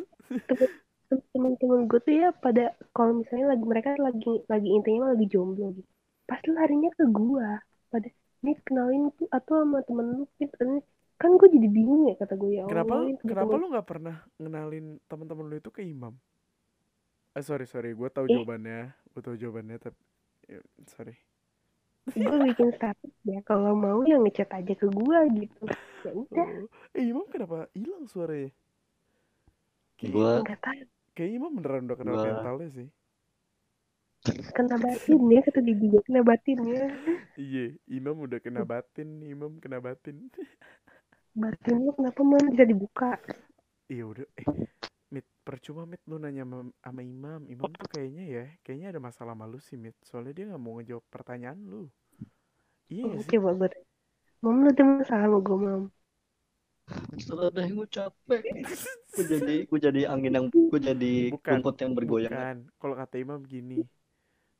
[1.33, 5.73] teman-teman gue tuh ya pada kalau misalnya lagi mereka lagi lagi intinya mah lagi jomblo
[5.75, 5.89] gitu.
[6.25, 7.59] Pasti larinya ke gua.
[7.91, 8.07] Pada
[8.43, 10.83] nih kenalin tuh atau sama temen lu ini-
[11.15, 14.15] kan gue jadi bingung ya kata gue ya kenapa Allah ini kenapa lu nggak pernah
[14.35, 16.11] ngenalin teman-teman lu itu ke Imam?
[17.37, 18.35] Eh sorry sorry gue tahu Eh.
[18.35, 20.01] jawabannya gue tahu jawabannya tapi
[20.51, 20.59] ya,
[20.91, 21.15] sorry.
[22.11, 25.63] Gue bikin status ya kalau mau ya ngechat aja ke gua gitu.
[26.03, 26.67] Ya udah.
[26.67, 26.67] Oh.
[26.99, 28.51] eh Imam kenapa hilang suaranya?
[30.03, 32.87] Nggak tahu kayak Imam beneran udah kenal Gua- mentalnya sih
[34.55, 36.87] kena batin ya kata dia juga kena batin ya
[37.35, 40.29] Iya, Imam udah kena batin, Imam kena batin.
[41.33, 43.17] batin lu kenapa man bisa dibuka
[43.89, 44.47] Iya udah, eh,
[45.11, 47.43] Mit, percuma Mit lu nanya sama, sama Imam.
[47.51, 49.97] Imam tuh kayaknya ya, kayaknya ada masalah malu sih Mit.
[50.07, 51.83] Soalnya dia nggak mau ngejawab pertanyaan lu.
[52.87, 53.37] Iya sih?
[53.37, 53.69] coba gue
[54.39, 55.83] Mam lu ada masalah sama gue mam
[57.17, 58.41] Setelah gue capek.
[59.13, 62.33] Gue jadi gue jadi angin yang gue jadi Bukan, rumput yang bergoyang.
[62.33, 63.85] Bukan, kalau kata Imam gini,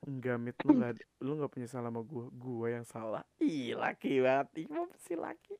[0.08, 0.92] enggak Mit, lu nggak
[1.26, 3.24] lu nggak punya salah sama gua, gua yang salah.
[3.42, 5.56] Ih, laki banget, Imam si laki.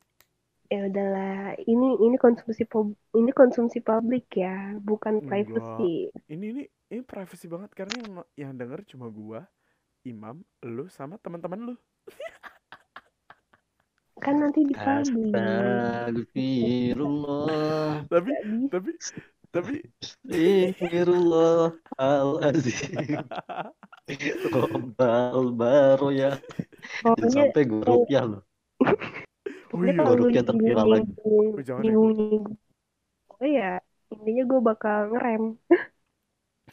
[0.74, 7.02] ya udahlah ini ini konsumsi pub- ini konsumsi publik ya bukan privacy Ini ini ini
[7.06, 9.46] privacy banget karena yang yang denger cuma gua,
[10.08, 11.76] Imam, lu sama teman-teman lu.
[14.22, 18.06] kan nanti dipublish Astagfirullah.
[18.12, 18.32] Tapi
[18.72, 18.90] tapi
[19.54, 19.74] tapi
[20.30, 22.94] Astagfirullah Al-Azim.
[24.54, 26.32] Robbal baro ya.
[27.34, 27.64] Sampai
[29.88, 31.10] ya lu Rupiah terkira lagi.
[31.18, 31.92] nyinggung Oh, jangan deh.
[31.92, 32.46] nyinggung nyinggung
[33.42, 33.70] oh ya
[34.14, 35.44] intinya gue bakal ngerem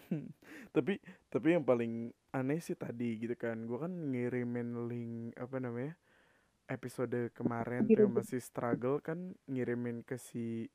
[0.74, 0.92] tapi
[1.33, 1.92] tapi yang paling
[2.31, 5.92] aneh sih tadi gitu kan gua kan ngirimin link apa namanya
[6.76, 8.18] episode kemarin tuh yang Kirim.
[8.18, 9.18] masih struggle kan
[9.50, 10.70] ngirimin ke si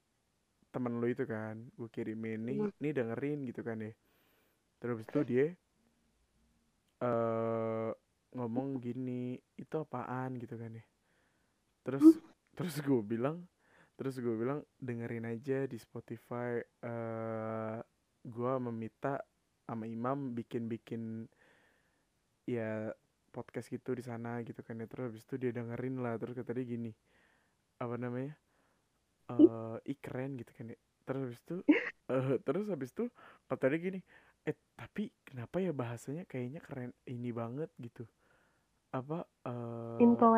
[0.73, 1.55] temen lu itu kan.
[1.77, 2.71] Gue kirimin nih Hmm.
[2.84, 3.93] nih dengerin gitu kan ya.
[4.81, 5.47] Terus itu dia
[7.03, 7.89] eh
[8.36, 10.36] ngomong gini itu apaan?
[10.41, 10.84] gitu kan ya.
[11.86, 12.08] Terus
[12.55, 13.38] terus gue bilang
[13.95, 17.77] terus gue bilang dengerin aja di Spotify eh
[18.25, 19.21] gue meminta
[19.67, 21.25] sama Imam bikin-bikin
[22.45, 22.93] ya
[23.35, 24.87] podcast gitu di sana gitu kan ya.
[24.91, 26.13] Terus habis itu dia dengerin lah.
[26.21, 26.91] Terus kata dia gini
[27.83, 28.33] apa namanya
[29.31, 30.77] eh ih keren gitu kan ya.
[31.05, 31.55] Terus habis itu
[32.13, 33.03] eh terus habis itu
[33.49, 33.99] kata dia gini
[34.45, 38.03] eh tapi kenapa ya bahasanya kayaknya keren ini banget gitu.
[38.93, 40.37] Apa eh info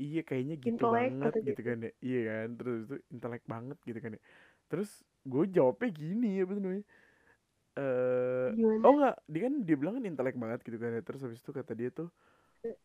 [0.00, 1.90] iya kayaknya gitu Intelek banget gitu kan ya.
[2.06, 2.48] Iya kan?
[2.58, 4.20] Terus itu intelek banget gitu kan ya.
[4.70, 4.90] Terus
[5.32, 6.84] gue jawabnya gini apa tuh namanya
[7.78, 8.86] eh Gimana?
[8.86, 11.02] oh enggak dia kan dia bilang kan intelek banget gitu kan ya.
[11.06, 12.08] Terus habis itu kata dia tuh
[12.64, 12.76] eh.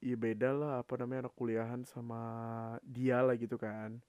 [0.00, 2.20] Ya beda lah apa namanya anak kuliahan sama
[2.84, 4.00] dia lah gitu kan.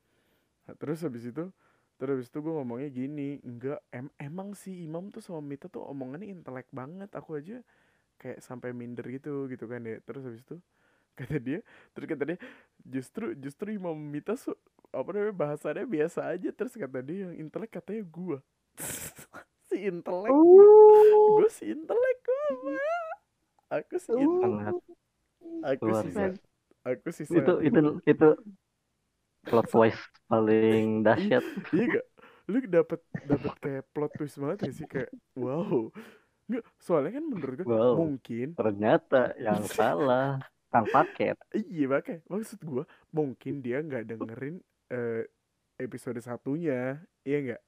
[0.68, 1.46] Nah, terus habis itu
[2.00, 5.84] terus habis itu gue ngomongnya gini enggak em- emang sih Imam tuh sama Mita tuh
[5.88, 7.10] omongannya intelek banget.
[7.18, 7.62] Aku aja
[8.22, 10.00] kayak sampai minder gitu gitu kan ya.
[10.06, 10.58] Terus habis itu
[11.20, 11.60] kata dia
[11.96, 12.40] terus kata dia
[12.86, 14.58] justru justru Imam Mita su-
[14.94, 16.50] apa namanya bahasanya biasa aja.
[16.56, 18.40] Terus kata dia yang intelek katanya gua
[19.72, 20.32] si intelek.
[20.36, 22.92] Oh, gue si intelek gua
[23.72, 24.20] aku si oh.
[24.20, 24.76] intelek.
[25.64, 26.10] Aku si
[26.84, 28.30] aku si Itu itu itu
[29.48, 31.44] plot twist paling dahsyat.
[31.72, 32.06] iya gak
[32.52, 34.86] lu dapet dapet kayak plot twist banget sih?
[34.86, 35.88] Kayak wow.
[36.52, 37.96] Nggak soalnya kan menurut gue Wow.
[37.96, 41.40] mungkin Ternyata yang salah sang paket.
[41.56, 42.22] iya makanya.
[42.28, 42.84] Maksud gue
[43.16, 44.60] mungkin dia nggak dengerin
[44.92, 45.24] eh,
[45.80, 47.00] episode satunya.
[47.24, 47.62] Iya nggak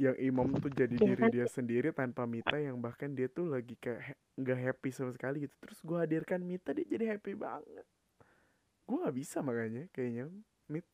[0.00, 1.30] yang Imam tuh jadi Iya diri kan?
[1.30, 5.44] dia sendiri tanpa Mita yang bahkan dia tuh lagi kayak he- nggak happy sama sekali
[5.44, 5.54] gitu.
[5.60, 7.84] Terus gue hadirkan Mita dia jadi happy banget.
[8.82, 10.32] Gue nggak bisa makanya kayaknya
[10.66, 10.88] Mit.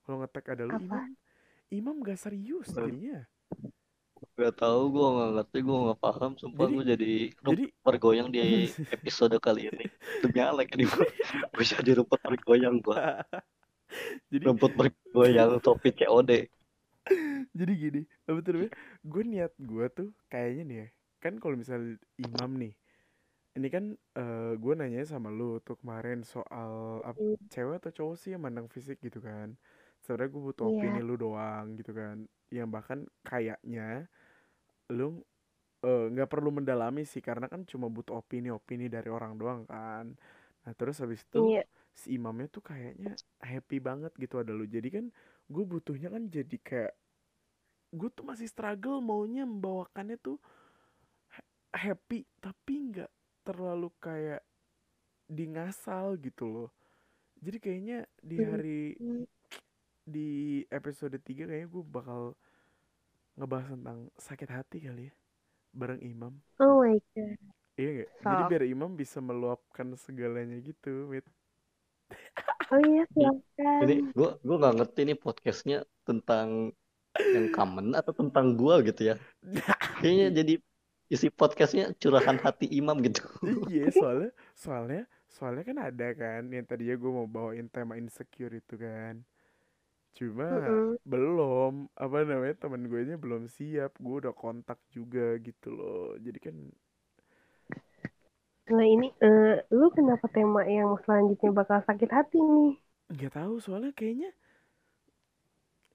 [0.00, 0.80] Kalau ngetek ada lu Apa?
[0.80, 1.04] Imam
[1.68, 3.26] Imam gak serius jadinya.
[4.34, 6.30] Gak tahu gue nggak ngerti gue nggak paham.
[6.34, 8.40] Sumpah Jadi- gue jadi jadi rumput bergoyang di
[8.96, 9.86] episode kali ini.
[10.22, 11.06] Demi Alek ini gue
[11.52, 13.02] gue jadi rumput bergoyang gue
[14.30, 16.46] jadi rumput bergoyang topik COD
[17.58, 18.72] jadi gini apa tuh namanya
[19.04, 21.80] gue niat gue tuh kayaknya nih ya kan kalau misal
[22.16, 22.72] imam nih
[23.58, 27.36] ini kan eh gue nanya sama lu tuh kemarin soal ap- Hmm.
[27.50, 29.56] cewek atau cowok sih yang mandang fisik gitu kan
[30.04, 30.78] sebenarnya gue butuh Iya.
[30.78, 32.16] opini lu doang gitu kan
[32.54, 34.06] yang bahkan kayaknya
[34.88, 35.20] lu
[35.84, 40.06] eh, nggak perlu mendalami sih karena kan cuma butuh opini-opini dari orang doang kan
[40.64, 41.62] nah terus habis itu Iya.
[41.94, 45.06] si imamnya tuh kayaknya happy banget gitu ada lu jadi kan
[45.54, 46.92] gue butuhnya kan jadi kayak
[47.98, 50.36] gue tuh masih struggle maunya membawakannya tuh
[51.34, 51.48] ha-
[51.84, 53.10] happy tapi nggak
[53.46, 54.42] terlalu kayak
[55.28, 56.70] di ngasal gitu loh
[57.44, 58.50] jadi kayaknya di Hmm.
[58.50, 58.80] hari
[60.08, 60.28] di
[60.72, 62.22] episode 3 kayaknya gue bakal
[63.38, 65.14] ngebahas tentang sakit hati kali ya
[65.80, 67.38] bareng Imam Oh my god.
[67.80, 68.10] iya gak?
[68.30, 71.24] jadi biar Imam bisa meluapkan segalanya gitu Mit.
[72.72, 73.82] Oh iya silakan.
[73.82, 76.72] ini gue gue nggak ngerti nih podcastnya tentang
[77.34, 79.14] yang common atau tentang gua gitu ya.
[79.98, 80.54] Kayaknya jadi
[81.08, 83.24] isi podcastnya curahan hati imam gitu.
[83.68, 88.74] Iya soalnya soalnya soalnya kan ada kan yang tadinya gue mau bawain tema insecure itu
[88.80, 89.14] kan.
[90.16, 90.98] Cuma Mm-mm.
[91.06, 91.72] belum
[92.04, 93.96] apa namanya teman gue nya belum siap.
[94.04, 96.16] Gue udah kontak juga gitu loh.
[96.20, 96.56] Jadi kan
[98.68, 102.76] Nah ini, eh, lu kenapa tema yang selanjutnya bakal sakit hati nih?
[103.08, 104.28] nggak tahu soalnya kayaknya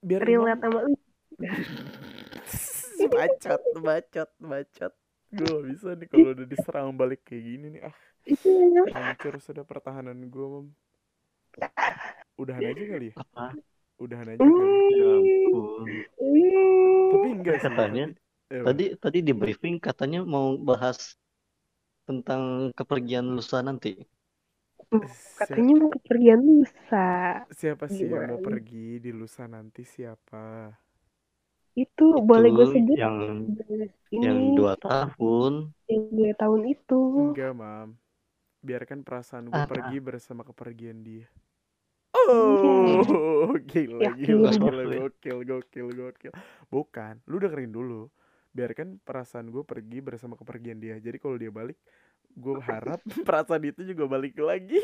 [0.01, 0.97] biar Relate sama lu.
[3.13, 4.93] bacot bacot bacot.
[5.33, 7.95] Gue gak bisa nih kalau udah diserang balik kayak gini nih ah.
[8.23, 8.83] Iya.
[8.95, 10.65] hancur sudah pertahanan gue mam.
[12.39, 13.15] Udahan aja kali ya?
[13.19, 13.53] Apa?
[14.01, 14.73] Udahan aja kali.
[14.97, 15.11] Ya
[15.53, 15.53] Hmm.
[15.53, 15.89] ampun
[17.13, 18.05] tapi enggak sih Katanya,
[18.49, 21.13] tadi tadi di briefing katanya mau bahas
[22.07, 22.41] tentang
[22.77, 23.91] kepergian lusa nanti
[25.39, 27.05] Katanya mau kepergian lusa.
[27.59, 28.47] siapa sih yang mau Gimana?
[28.47, 30.43] pergi di lusa nanti siapa
[31.83, 33.17] Itu boleh gue itu sebut yang
[34.17, 35.53] ini yang dua tahun
[35.89, 37.01] yang dua tahun itu.
[37.21, 37.89] enggak mam
[38.67, 41.27] biarkan perasaan gue Ah, pergi bersama kepergian dia
[42.43, 43.07] Enggak.
[43.43, 46.31] Oh, gila, gila, gila, gokil, gokil, gokil.
[46.73, 48.09] Bukan, lu dengerin dulu.
[48.53, 51.01] Biarkan perasaan gue pergi bersama kepergian dia.
[51.01, 51.77] Jadi kalau dia balik,
[52.37, 54.77] gue harap perasaan itu juga balik lagi.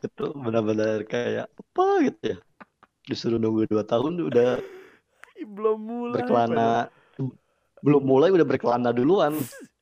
[0.00, 2.38] Itu benar-benar kayak apa gitu ya
[3.08, 4.60] disuruh nunggu dua tahun udah
[5.40, 6.14] Belum mulai.
[6.20, 6.92] berkelana
[7.80, 9.32] belum mulai udah berkelana duluan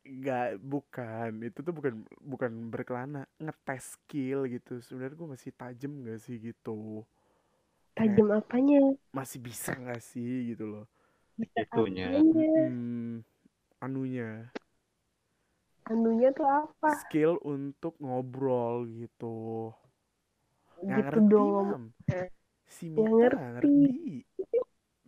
[0.07, 1.31] Enggak, bukan.
[1.43, 4.79] Itu tuh bukan bukan berkelana, ngetes skill gitu.
[4.79, 7.03] Sebenarnya gue masih tajam gak sih gitu.
[7.97, 8.81] Kayak Tajam apanya?
[9.17, 10.85] masih bisa gak sih gitu loh.
[11.63, 12.09] itunya?
[12.23, 13.25] Hmm,
[13.85, 14.51] anunya.
[15.91, 16.91] Anunya tuh apa?
[17.01, 19.37] skill untuk ngobrol gitu
[20.85, 21.67] nggak Gitu ngerti dong.
[21.69, 21.85] mam
[22.75, 23.43] si Mita ngerti.
[23.55, 23.97] ngerti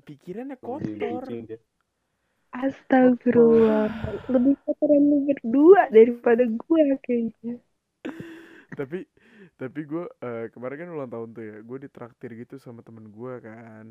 [0.07, 1.22] pikirannya kotor
[2.64, 3.89] Astagfirullah.
[4.32, 7.55] Lebih kotoran lu berdua daripada gue kayaknya.
[8.76, 9.05] tapi
[9.59, 10.07] tapi gue
[10.49, 13.85] kemarin kan ulang tahun tuh ya gue ditraktir gitu sama temen gue kan.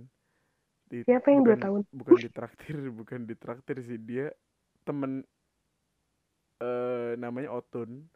[0.88, 1.82] Di- Siapa yang dua bukan- tahun?
[1.92, 4.32] bukan ditraktir bukan ditraktir sih dia
[4.82, 5.28] temen
[6.58, 8.08] eh namanya Otun.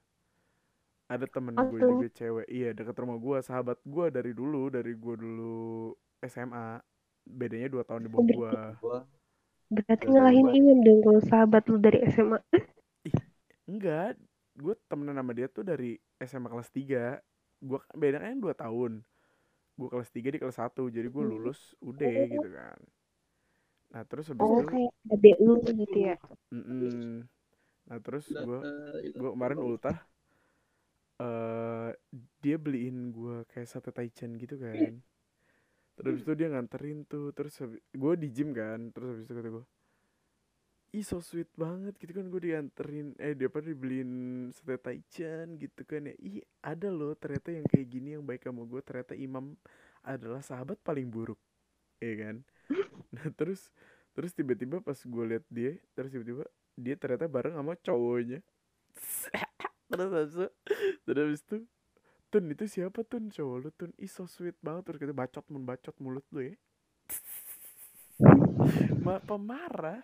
[1.05, 5.15] Ada temen gue juga cewek iya deket rumah gue sahabat gue dari dulu dari gue
[5.19, 5.91] dulu
[6.23, 6.79] SMA
[7.21, 8.99] bedanya dua tahun di bawah gue Gua.
[9.67, 12.39] Berarti ngalahin Iman dong kalau sahabat lu dari SMA.
[13.67, 14.15] enggak.
[14.51, 17.19] Gue temenan sama dia tuh dari SMA kelas 3
[17.67, 18.91] gue bedanya kan dua tahun
[19.79, 21.31] gue kelas 3 di kelas 1 jadi gue Hmm.
[21.31, 21.59] lulus
[21.89, 22.79] udah gitu kan
[23.91, 26.15] nah terus habis Oh, itu kayak adek lu gitu ya.
[26.53, 27.27] mm-mm.
[27.89, 28.59] nah terus gue
[29.07, 29.69] ilaha gue kemarin illallah.
[29.69, 29.97] ultah
[31.25, 31.89] eh
[32.43, 34.91] dia beliin gue kayak sate taichan gitu kan
[35.95, 37.53] terus habis itu dia nganterin tuh terus
[38.01, 39.65] gue di gym kan terus habis itu kata gue
[40.91, 44.11] ih so sweet banget gitu kan gue dianterin eh dia apa dibeliin
[44.51, 46.13] sate taichan gitu kan ya.
[46.19, 49.55] Ih ada loh ternyata yang kayak gini yang baik sama gue ternyata imam
[50.03, 51.39] adalah sahabat paling buruk
[52.03, 52.35] ya kan.
[53.15, 53.71] Nah terus
[54.15, 56.43] terus tiba-tiba pas gue liat dia terus tiba-tiba
[56.75, 58.39] dia ternyata bareng sama cowoknya.
[59.91, 60.47] Terus habis itu
[61.03, 61.57] terus habis itu
[62.31, 63.27] Tun itu siapa Tun?
[63.27, 63.91] Cowok lu Tun.
[63.99, 64.87] Ih so sweet banget.
[64.87, 66.55] Terus kita bacot mun bacot mulut lu ya.
[69.03, 69.99] Ma pemarah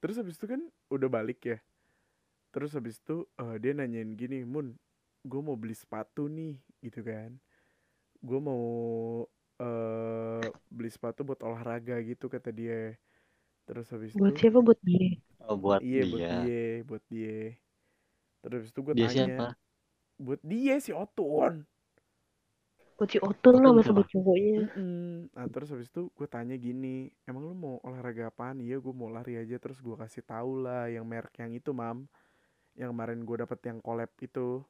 [0.00, 1.58] Terus habis itu kan udah balik ya
[2.54, 4.76] Terus habis itu eh, dia nanyain gini Mun
[5.26, 7.36] gue mau beli sepatu nih gitu kan
[8.24, 8.64] Gue mau
[9.56, 12.92] eh beli sepatu buat olahraga gitu kata dia
[13.68, 14.58] Terus habis Buat itu siapa?
[14.66, 15.08] Buat dia.
[15.48, 16.34] Oh, buat Iya buat dia.
[16.34, 17.36] dia Buat dia
[18.42, 19.54] Terus habis itu gue Dia tanya siapa?
[20.20, 21.66] Buat dia si Otun
[22.96, 24.72] Buat si Otun lah masa buat cowoknya.
[24.72, 25.28] Mm-mm.
[25.36, 28.58] Nah terus habis itu gue tanya gini, emang lu mau olahraga apaan?
[28.64, 29.56] Iya gue mau lari aja.
[29.60, 32.08] Terus gue kasih tahu lah yang merek yang itu mam,
[32.80, 34.64] yang kemarin gue dapet yang collab itu,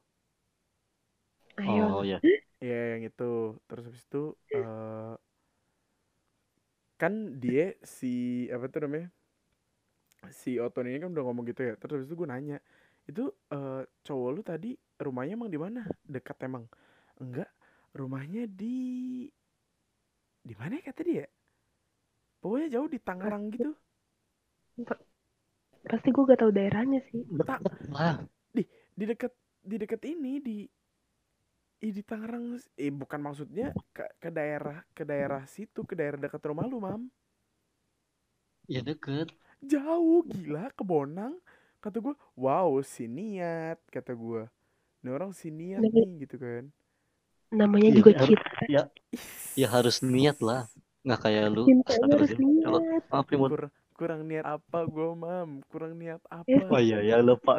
[1.57, 1.83] Ayo.
[1.89, 2.19] Oh ya.
[2.61, 3.57] ya yang itu.
[3.67, 4.23] Terus habis itu
[4.53, 5.15] eh
[6.97, 9.07] kan dia si apa tuh namanya,
[10.33, 11.73] si Oton ini kan udah ngomong gitu ya.
[11.79, 12.57] Terus habis itu gue nanya,
[13.09, 13.23] itu
[13.53, 15.81] eh, cowok lu tadi rumahnya emang di mana?
[16.05, 16.65] Dekat emang?
[17.21, 17.49] Enggak,
[18.01, 18.77] rumahnya di
[20.47, 21.25] di mana ya kata dia?
[22.41, 23.71] Pokoknya jauh di Tangerang gitu.
[25.89, 27.21] Pasti gue gak tahu daerahnya sih.
[27.47, 27.59] Tak
[27.91, 28.17] Lah,
[28.97, 30.57] di dekat di dekat ini di
[31.85, 36.41] Ih, di Tangerang eh bukan maksudnya ke, ke daerah ke daerah situ ke daerah dekat
[36.49, 37.01] rumah lu mam
[38.67, 39.27] ya deket.
[39.71, 41.35] jauh gila ke Bonang
[41.83, 44.43] kata gue wow si niat kata gue
[45.01, 46.63] ini orang si niat nih gitu kan
[47.49, 48.49] Namanya Iya, juga harus- cinta.
[49.55, 50.67] Ya harus niat lah.
[51.01, 51.63] Nggak kayak lu.
[51.63, 52.63] Cintanya harus Astagfirullahaladzim.
[52.63, 53.03] Kalau niat.
[53.07, 53.49] maaf Primun.
[53.49, 57.57] kurang kurang niat apa gue mam kurang niat apa Eh, Oh iya ya lupa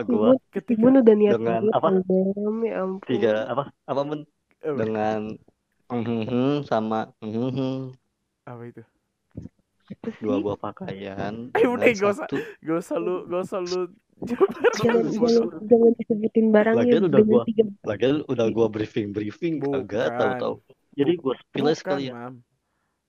[0.55, 1.89] ketika Bun udah niat dengan apa?
[1.91, 1.99] Bang.
[2.63, 3.09] ya ampun.
[3.11, 3.65] Tiga apa?
[3.85, 4.21] Apa men?
[4.63, 5.21] eh, Dengan
[5.91, 7.91] mhm sama mhm
[8.45, 8.83] apa itu
[9.89, 10.23] Apa sih?
[10.23, 11.49] dua buah pakaian.
[11.57, 12.29] Eh, udah, gak usah.
[12.61, 13.81] gak usah lu gak usah lu
[14.21, 15.03] jabarin Jangan,
[15.65, 20.19] jangan, disebutin barangnya Lagian udah dengan gua- tiga Lagian udah gua briefing briefing kagak Bukan.
[20.19, 20.55] tahu-tahu.
[20.93, 22.31] Jadi gua bukan sekali ya.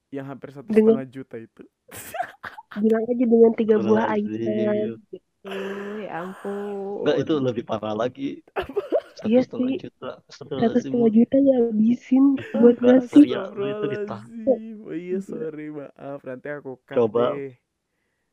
[0.09, 1.63] yang hampir satu Dengan- setengah juta itu
[2.81, 4.95] bilang aja dengan tiga buah iPhone gitu.
[5.99, 7.01] Ya ampun.
[7.01, 8.29] Enggak itu lebih parah lagi.
[9.15, 9.79] Satu Iya setengah sih.
[9.83, 10.11] juta.
[10.27, 12.75] Satu setengah juta ya habisin buat.
[12.79, 14.31] Ria, lu itu ditahan.
[14.79, 17.33] Oh iya sorry maaf nanti aku cut Coba.
[17.33, 17.53] deh.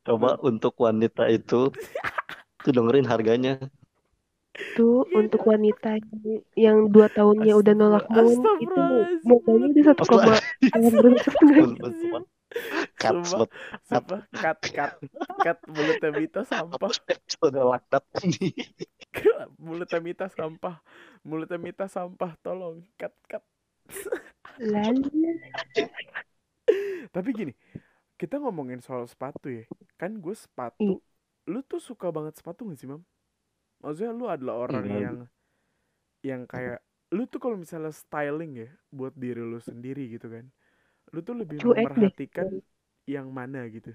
[0.02, 1.68] Coba untuk wanita itu
[2.66, 3.54] tuh dengerin harganya.
[4.74, 5.14] Tuh Iya.
[5.20, 8.24] untuk wanita yang- yang dua tahunnya udah nolak mon
[8.58, 8.82] itu
[9.22, 10.34] modalnya udah satu koma.
[12.96, 13.14] Cut.
[13.84, 14.92] Sumpah cut cut
[15.44, 15.58] cut.
[15.68, 16.88] Mulutnya Mita sampah.
[17.04, 18.56] Episode laknat ini.
[19.60, 20.80] mulutnya Mita sampah.
[21.20, 22.32] Mulutnya Mita sampah.
[22.40, 23.44] Tolong cut cut.
[24.72, 25.36] Lalu
[27.12, 27.52] tapi gini
[28.16, 29.68] kita ngomongin soal sepatu ya.
[30.00, 31.04] Kan gue sepatu
[31.46, 33.02] lu tuh suka banget sepatu gak sih mam?
[33.82, 35.00] Maksudnya lu adalah orang Enggak.
[35.02, 35.18] yang
[36.24, 36.82] yang kayak
[37.14, 40.50] lu tuh kalau misalnya styling ya buat diri lu sendiri gitu kan
[41.14, 41.86] lu tuh lebih Cuek deh.
[41.86, 42.48] memperhatikan
[43.06, 43.94] yang mana gitu.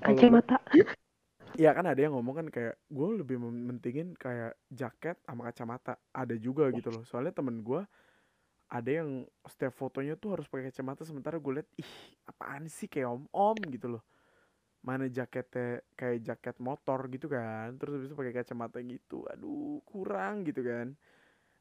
[0.00, 0.56] Kacamata
[1.62, 6.00] ya kan ada yang ngomong kan kayak gue lebih mementingin kayak jaket sama kacamata.
[6.16, 7.04] Ada juga gitu loh.
[7.04, 7.84] Soalnya temen gue
[8.72, 11.92] ada yang setiap fotonya tuh harus pakai kacamata sementara gue liat ih
[12.24, 14.02] apaan sih kayak om om gitu loh
[14.82, 20.42] mana jaketnya kayak jaket motor gitu kan terus habis itu pakai kacamata gitu aduh kurang
[20.48, 20.88] gitu kan.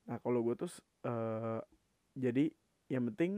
[0.07, 0.71] Nah kalau gue tuh
[1.09, 1.59] eh
[2.15, 2.45] jadi
[2.93, 3.31] yang penting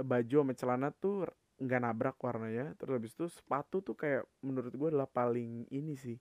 [0.00, 1.26] eh, baju sama celana tuh
[1.64, 2.66] nggak nabrak warnanya.
[2.78, 6.16] Terus habis itu sepatu tuh kayak menurut gue adalah paling ini sih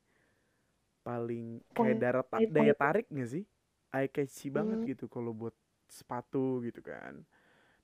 [1.06, 3.44] paling kayak daya, ta- daya tarik gak sih?
[3.96, 4.58] Eye catchy Hmm.
[4.58, 5.56] banget gitu kalau buat
[5.88, 7.24] sepatu gitu kan.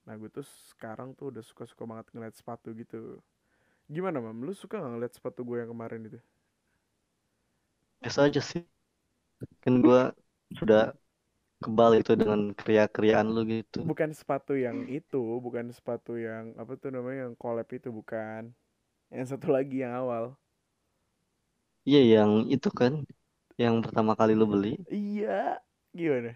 [0.07, 3.21] Nah gue tuh sekarang tuh udah suka-suka banget ngeliat sepatu gitu
[3.95, 6.19] gimana mam lu suka gak ngeliat sepatu gue yang kemarin itu
[8.01, 8.61] Biasa aja sih.
[9.63, 10.01] Kan gua
[10.59, 10.81] sudah
[11.63, 13.79] kebal itu dengan kriya-kriaan lu gitu.
[13.89, 18.41] bukan sepatu yang itu bukan sepatu yang apa tuh namanya yang collab itu bukan
[19.15, 20.25] yang satu lagi yang awal
[21.89, 22.93] Iya yang itu kan
[23.63, 25.61] yang pertama kali lu beli, iya
[25.97, 26.31] gimana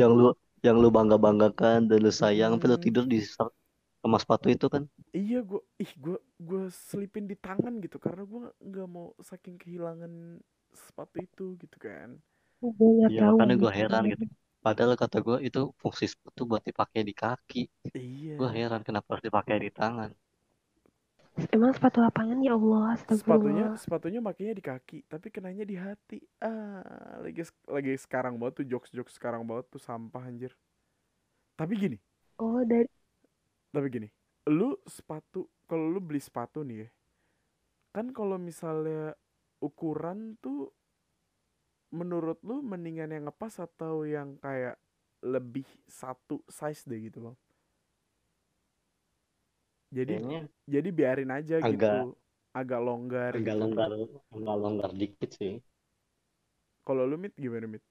[0.00, 0.28] yang lu
[0.66, 2.86] yang lu bangga-banggakan dan lu sayang, tapi lu Hmm.
[2.86, 3.18] tidur di
[4.06, 4.82] sama sepatu itu kan.
[5.20, 6.16] iya gua ih gua
[6.48, 10.12] gua selipin di tangan gitu karena gua nggak mau saking kehilangan
[10.84, 12.10] sepatu itu gitu kan
[12.78, 13.40] Gue nggak Iya tahu.
[13.40, 14.24] makanya gue heran gitu.
[14.64, 17.58] Padahal kata gue itu fungsi sepatu buat dipakai di kaki.
[17.94, 20.10] iya Gue heran kenapa harus dipakai di tangan.
[21.56, 22.86] Emang sepatu lapangan ya Allah,
[23.18, 23.76] sepatunya astagfirullah.
[23.82, 27.42] sepatunya makanya di kaki tapi kenanya di hati ah lagi
[27.76, 30.52] lagi sekarang banget tuh jokes jokes sekarang banget tuh sampah anjir
[31.56, 31.96] tapi gini
[32.40, 32.88] Oh, dari
[33.74, 34.08] tapi gini
[34.56, 35.40] lu sepatu
[35.70, 36.88] kalau lu beli sepatu nih ya
[37.94, 39.02] kan kalau misalnya
[39.66, 40.60] ukuran tuh
[41.98, 44.76] menurut lu mendingan yang ngepas atau yang kayak
[45.34, 45.66] lebih
[46.00, 47.36] satu size deh gitu bang
[49.96, 52.14] jadi Kayaknya jadi biarin aja Agak- gitu
[52.58, 53.58] agak longgar agak gitu.
[53.60, 53.90] longgar,
[54.34, 55.52] agak longgar dikit sih.
[56.86, 57.82] kalau lu mit gimana mit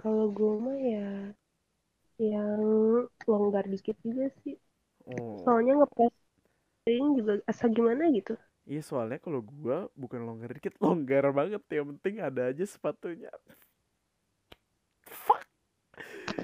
[0.00, 1.08] kalau gue mah ya
[2.18, 2.60] yang
[3.30, 4.54] longgar dikit juga sih.
[5.06, 6.14] oh Soalnya ngepres
[6.84, 8.34] sering juga asal gimana gitu.
[8.70, 11.62] Iya soalnya kalau gua bukan longgar dikit, longgar banget.
[11.76, 13.30] Yang penting ada aja sepatunya.
[15.22, 15.42] Fuck.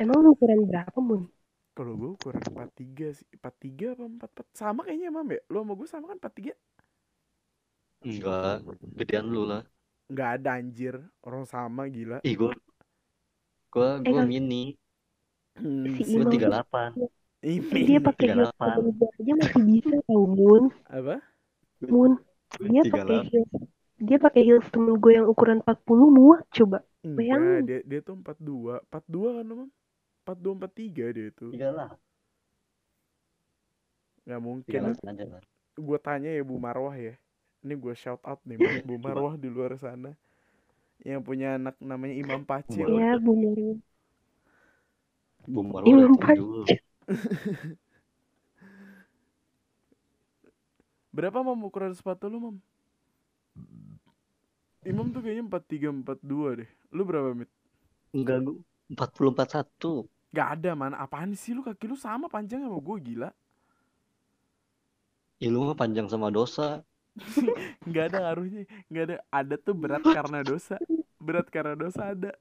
[0.03, 1.23] Emang lu ukuran berapa, Mun?
[1.77, 3.27] Kalau gua ukuran 43 sih.
[3.37, 4.47] 43 apa 44?
[4.61, 5.41] Sama kayaknya Mam ya.
[5.53, 6.55] Lu sama gua sama kan 43?
[8.07, 8.57] Enggak,
[8.99, 9.63] gedean lu lah.
[10.13, 10.95] Nggak ada anjir.
[11.27, 12.19] Orang sama gila.
[12.29, 12.51] Ih gue,
[13.73, 14.63] gue, Eh, gue kan- mini.
[15.57, 16.91] Hmm, Si Imam tiga tuh delapan.
[17.43, 18.53] ini dia pakai tiga heels
[19.19, 20.65] aja masih bisa tau, Mun.
[20.89, 21.17] apa?
[21.85, 22.13] Mun,
[22.63, 23.51] dia Tiga pakai heels.
[24.03, 26.79] Dia pakai heels temen gue yang ukuran 40 muat coba.
[27.03, 27.61] Enggak, Bayangin.
[27.67, 28.79] dia dia tuh 42.
[28.91, 29.69] 42 kan, Mam?
[30.27, 31.47] 42 43 dia itu.
[31.51, 31.91] Tiga lah.
[34.23, 34.81] Tiga mungkin.
[35.75, 37.15] Gue tanya ya Bu Marwah ya.
[37.63, 40.15] Ini gue shout out nih Bu Marwah di luar sana.
[41.03, 42.87] Yang punya anak namanya Imam Pacil.
[42.87, 42.99] Marwah.
[43.03, 43.77] Ya, Bu Marwah
[46.21, 46.65] Pan- dulu.
[51.13, 52.57] Berapa mam ukuran sepatu lu mam?
[54.83, 56.71] Imam tuh kayaknya 43 42 deh.
[56.91, 57.47] Lu berapa mit?
[58.11, 58.57] Enggak, gue
[58.91, 60.09] empat puluh empat satu.
[60.35, 60.97] Gak ada mana.
[60.99, 63.31] Apaan sih lu kaki lu sama panjang sama gue gila.
[65.39, 66.83] Ih, lu mah panjang sama dosa.
[67.95, 68.65] Gak ada ngaruhnya.
[68.91, 69.17] Gak ada.
[69.31, 70.81] Ada tuh berat karena dosa.
[71.23, 72.33] Berat karena dosa ada.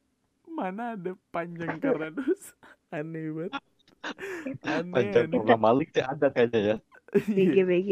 [0.57, 2.53] Mana ada panjang karena dosa.
[2.97, 3.53] Aneh banget.
[4.75, 4.83] Aneh.
[4.93, 5.41] Panjang aneh.
[5.45, 6.75] karena Malik sih ada kayaknya ya.
[7.13, 7.21] Iya.
[7.35, 7.89] BG-BG.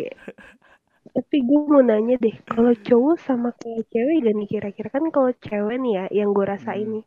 [1.15, 5.31] Tapi gue mau nanya deh, kalau cowok sama kayak cewek gak nih kira-kira kan kalau
[5.45, 6.93] cewek nih ya, yang gue rasain Hmm.
[6.93, 7.03] nih,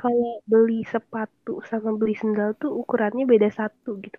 [0.00, 4.18] kalau beli sepatu sama beli sendal tuh ukurannya beda satu gitu.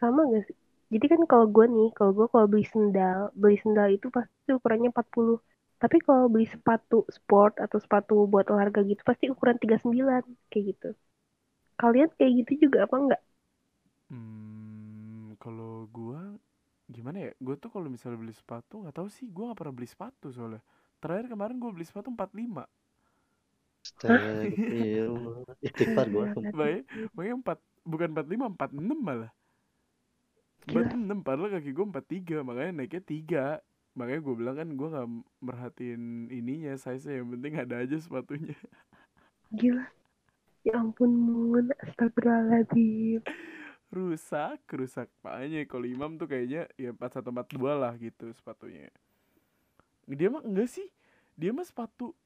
[0.00, 0.56] Sama gak sih?
[0.92, 4.88] Jadi kan kalau gue nih, kalau gue kalau beli sendal, beli sendal itu pasti ukurannya
[4.92, 5.36] 40.
[5.82, 10.88] Tapi kalau beli sepatu sport atau sepatu buat olahraga gitu pasti ukuran 39 kayak gitu.
[11.74, 13.22] Kalian kayak gitu juga apa enggak?
[14.06, 16.38] Hmm, kalau gua
[16.86, 17.30] gimana ya?
[17.42, 20.62] Gua tuh kalau misalnya beli sepatu nggak tahu sih, gua nggak pernah beli sepatu soalnya.
[21.02, 22.62] Terakhir kemarin gua beli sepatu 45.
[23.82, 25.42] Astagfirullah.
[25.58, 26.26] Istighfar gue.
[26.54, 29.32] Makanya, makanya 4 bukan 45, 46 malah.
[30.70, 30.94] Gila.
[30.94, 33.44] 46 padahal kaki gua 43, makanya naiknya 3.
[33.92, 35.08] Makanya gua bilang kan gua nggak
[35.44, 38.56] merhatiin ininya, size yang penting ada aja sepatunya.
[39.52, 39.84] Gila.
[40.62, 41.66] Ya ampun, Mun.
[41.82, 43.20] Astagfirullahaladzim.
[43.92, 45.12] rusak, rusak.
[45.20, 48.88] Makanya kalau Imam tuh kayaknya ya 41 42 lah gitu sepatunya.
[50.08, 50.88] Dia mah enggak sih.
[51.36, 52.16] Dia mah sepatu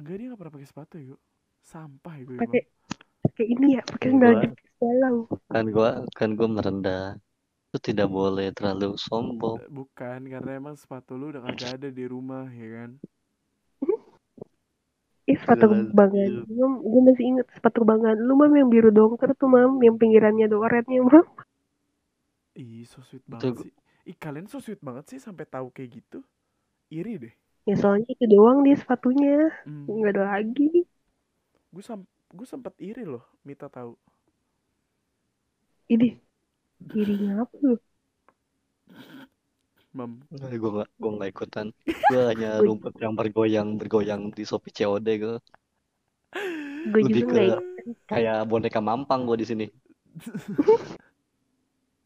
[0.00, 1.18] enggak dia enggak pernah pakai sepatu ya, Go.
[1.62, 2.40] Sampah ya, Imam.
[2.40, 2.62] Pakai
[3.22, 4.08] pakai ini ya, pakai
[4.40, 5.16] jepit galau.
[5.52, 7.20] Kan gue kan gua merendah.
[7.72, 9.64] Itu tidak boleh terlalu sombong.
[9.72, 12.90] Bukan, karena emang sepatu lu udah kagak ada di rumah ya kan.
[15.24, 16.44] Ih, sepatu kebanggaan.
[16.44, 16.68] iya.
[16.84, 18.20] Gue masih inget sepatu kebanggaan.
[18.20, 19.80] Lu, Mam, yang biru dongker tuh, Mam.
[19.80, 21.24] Yang pinggirannya ada oretnya, Mam.
[22.60, 23.72] Ih, so sweet banget gua- sih.
[24.04, 26.20] Ih, kalian so sweet banget sih sampai tahu kayak gitu.
[26.92, 27.34] Iri deh.
[27.64, 29.48] Ya, soalnya itu doang dia sepatunya.
[29.64, 29.88] Hmm.
[29.88, 30.84] Nggak ada lagi.
[31.72, 33.96] Gue sam gue sempet iri loh, Mita tahu.
[35.88, 36.31] Ini.
[36.90, 37.74] Dirinya apa lu?
[39.92, 41.66] Mam, Gue gak, gua gak ikutan.
[41.84, 45.36] Gue hanya rumput yang bergoyang bergoyang di Shopee COD gue.
[46.88, 47.64] Gue juga ke ikut.
[48.08, 49.66] kayak boneka mampang gue di sini.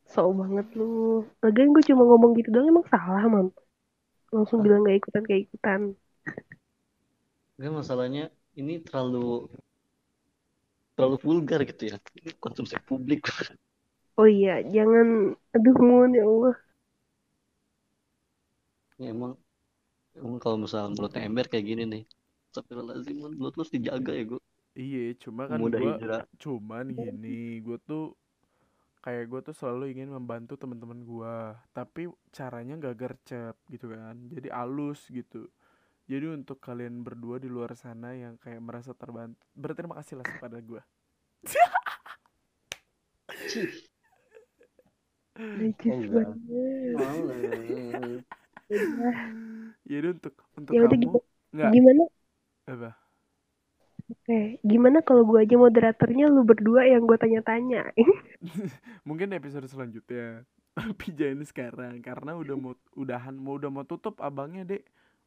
[0.07, 1.27] So banget lu.
[1.43, 3.51] Lagian gue cuma ngomong gitu doang emang salah, Mam.
[4.31, 5.81] Langsung bilang nggak ikutan, kayak ikutan.
[7.59, 8.25] Enggak masalahnya
[8.55, 9.51] ini terlalu
[10.97, 11.97] terlalu vulgar gitu ya.
[12.17, 13.27] Ini konsumsi publik.
[14.21, 15.07] Oh iya, jangan
[15.55, 16.55] aduh mohon ya Allah.
[19.01, 19.33] Ya, emang
[20.19, 22.03] emang kalau misalnya mulutnya ember kayak gini nih.
[22.51, 23.33] Astagfirullahaladzim, Mun.
[23.39, 24.41] mulut lu harus dijaga ya gue.
[24.83, 26.23] Iya, cuma kan Mudah gua hijrah.
[26.43, 28.03] cuman gini, gue tuh
[29.05, 31.37] kayak gue tuh selalu ingin membantu teman-teman gua,
[31.77, 32.03] tapi
[32.37, 34.17] caranya nggak gercep gitu kan.
[34.37, 35.43] Jadi alus gitu.
[36.11, 40.59] Jadi untuk kalian berdua di luar sana yang kayak merasa terbantu, berterima kasih lah kepada
[40.71, 40.83] gua.
[45.37, 46.27] Najis enggak.
[46.33, 46.97] banget.
[49.87, 51.19] Jadi untuk untuk Ya kamu gitu.
[51.55, 52.03] nggak Gimana?
[52.67, 52.91] apa?
[54.07, 57.91] Oke, gimana kalau gua aja moderatornya lu berdua yang gua tanya-tanya?
[59.09, 60.47] Mungkin episode selanjutnya.
[60.77, 64.85] Tapi jangan sekarang karena udah mau udahan mau udah mau tutup abangnya, Dek.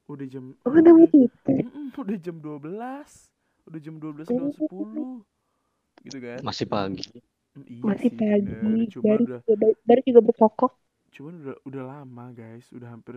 [0.10, 1.60] Udah jam Oh, udah mau tutup.
[2.00, 3.30] Udah jam 12.
[3.68, 5.22] Udah jam 12 lewat 10.
[6.08, 6.40] Gitu kan?
[6.42, 7.04] Masih pagi.
[7.58, 8.78] Mm, Iya Masih sih, pagi, bener.
[8.94, 10.72] Cuma baru udah juga, baru juga berkokok.
[11.14, 12.66] cuman udah udah lama, guys.
[12.78, 13.16] Udah hampir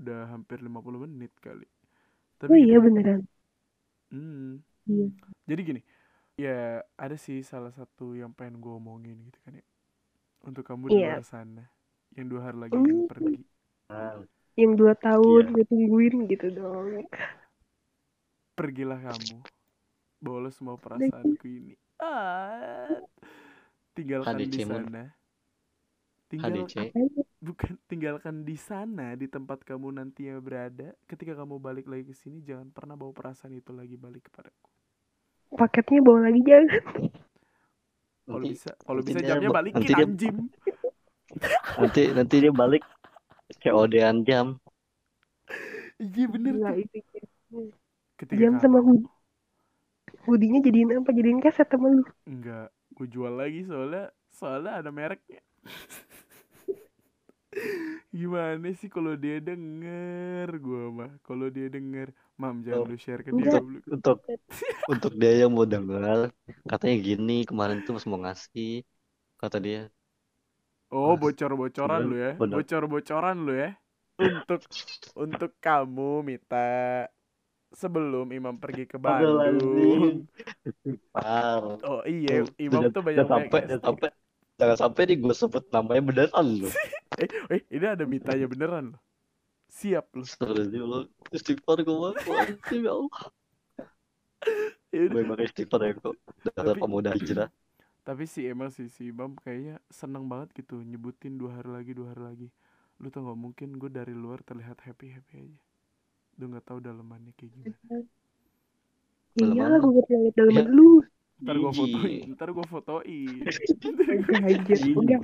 [0.00, 1.66] udah hampir 50 menit kali.
[2.40, 2.84] Tapi Oh iya gitu.
[2.84, 3.20] beneran.
[4.12, 4.62] Hmm.
[4.86, 5.10] Iya.
[5.48, 5.80] Jadi gini,
[6.40, 9.66] ya ada sih salah satu yang pengen gue omongin gitu kan ya.
[10.48, 11.06] Untuk kamu di Iya.
[11.06, 11.64] luar sana,
[12.16, 13.08] yang dua hari lagi akan Hmm.
[13.10, 13.40] pergi.
[13.90, 14.24] Ah,
[14.60, 15.54] Yang dua tahun Iya.
[15.54, 17.06] gue tungguin gitu dong.
[18.58, 19.38] Pergilah kamu,
[20.24, 21.74] bawa semua perasaanku ini.
[21.96, 22.90] Ah,
[23.92, 25.04] tinggalkan di HDC, sana.
[26.26, 26.76] Tinggal, HDC.
[27.38, 30.92] bukan tinggalkan di sana di tempat kamu nantinya berada.
[31.04, 34.68] Ketika kamu balik lagi ke sini, jangan pernah bawa perasaan itu lagi balik kepadaku.
[35.54, 36.68] Paketnya bawa lagi jangan.
[38.24, 40.36] Kalau bisa, kalau bisa jamnya ba- balikin nanti dia- anjing.
[41.76, 42.82] nanti nanti dia balik
[43.60, 44.46] COD-an jam.
[45.94, 46.82] Iya bener Gila tuh.
[46.82, 46.98] itu.
[48.16, 49.13] Ketika Jam kamu- sama hoodie.
[50.26, 51.10] Hoodie-nya jadiin apa?
[51.18, 52.02] Jadiin kaset sama lu.
[52.30, 52.66] Enggak,
[52.96, 54.02] gue jual lagi soalnya
[54.38, 55.40] soalnya ada mereknya.
[58.18, 61.10] Gimana sih kalau dia denger gua mah?
[61.26, 62.08] Kalau dia denger,
[62.40, 63.78] mam jangan Oh, lu share ke dia dulu.
[63.94, 64.16] Untuk
[64.92, 66.18] untuk dia yang mau dengar,
[66.70, 68.70] katanya gini kemarin tuh pas mau ngasih,
[69.40, 69.78] kata dia,
[70.90, 72.30] Oh, Mas, bocor-bocoran lu ya.
[72.52, 73.70] Bocor-bocoran lu ya.
[74.14, 74.62] Untuk
[75.18, 77.10] untuk kamu Mita
[77.74, 80.24] sebelum Imam pergi ke Bandung.
[81.82, 84.08] Oh iya, Imam tuh banyak jangan sampai, jangan sampai,
[84.56, 86.72] jangan sampai nih gue sebut namanya beneran loh.
[87.14, 89.02] Eh, eh, ini ada Mitanya beneran loh.
[89.70, 90.26] Siap lu.
[90.26, 92.14] Astagfirullah, istighfar gue mah,
[92.74, 93.22] ya Allah.
[94.94, 95.10] Ya.
[95.10, 96.14] Gue emang istighfar ya kok.
[96.46, 97.50] Dasar Tapi- pemuda hijrah.
[98.04, 102.12] Tapi sih emang sih si Imam kayaknya seneng banget gitu nyebutin dua hari lagi dua
[102.12, 102.48] hari lagi.
[103.00, 105.60] Lu tau gak mungkin gue dari luar terlihat happy happy aja.
[106.38, 108.02] Lu nggak tahu dalemannya kayak gimana.
[109.34, 109.76] Ya lu.
[109.82, 110.90] gue buat liat daleman lu.
[111.42, 113.36] Ntar gue fotoin, ntar gue fotoin.
[115.02, 115.18] Udah.
[115.18, 115.20] Udah.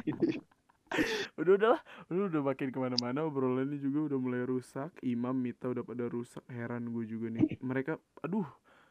[1.39, 1.81] udah udahlah,
[2.11, 4.91] udah udah makin ke mana-mana obrolannya juga udah mulai rusak.
[5.07, 7.63] Imam Mita udah pada rusak, heran gue juga nih.
[7.63, 7.95] Mereka,
[8.27, 8.47] aduh,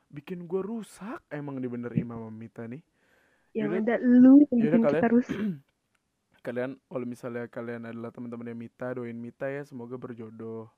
[0.08, 1.20] bikin gue rusak.
[1.28, 2.80] Emang nih bener Imam sama Mita nih.
[3.52, 5.40] Yang ada lu yang bikin kalian- kita rusak.
[6.40, 10.72] Kalian, kalau misalnya kalian adalah teman-temannya Mita, doain Mita ya semoga berjodoh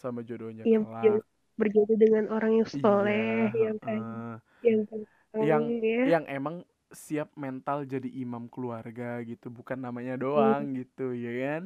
[0.00, 1.04] sama jodohnya Iya, kelak.
[1.04, 1.12] iya.
[1.60, 4.34] Berjodoh dengan orang yang soleh, Iya, yang heeh.
[4.64, 4.78] yang
[5.30, 6.02] Yang- ya.
[6.18, 6.56] yang emang
[6.90, 11.64] siap mental jadi imam keluarga gitu, bukan namanya doang gitu, ya kan?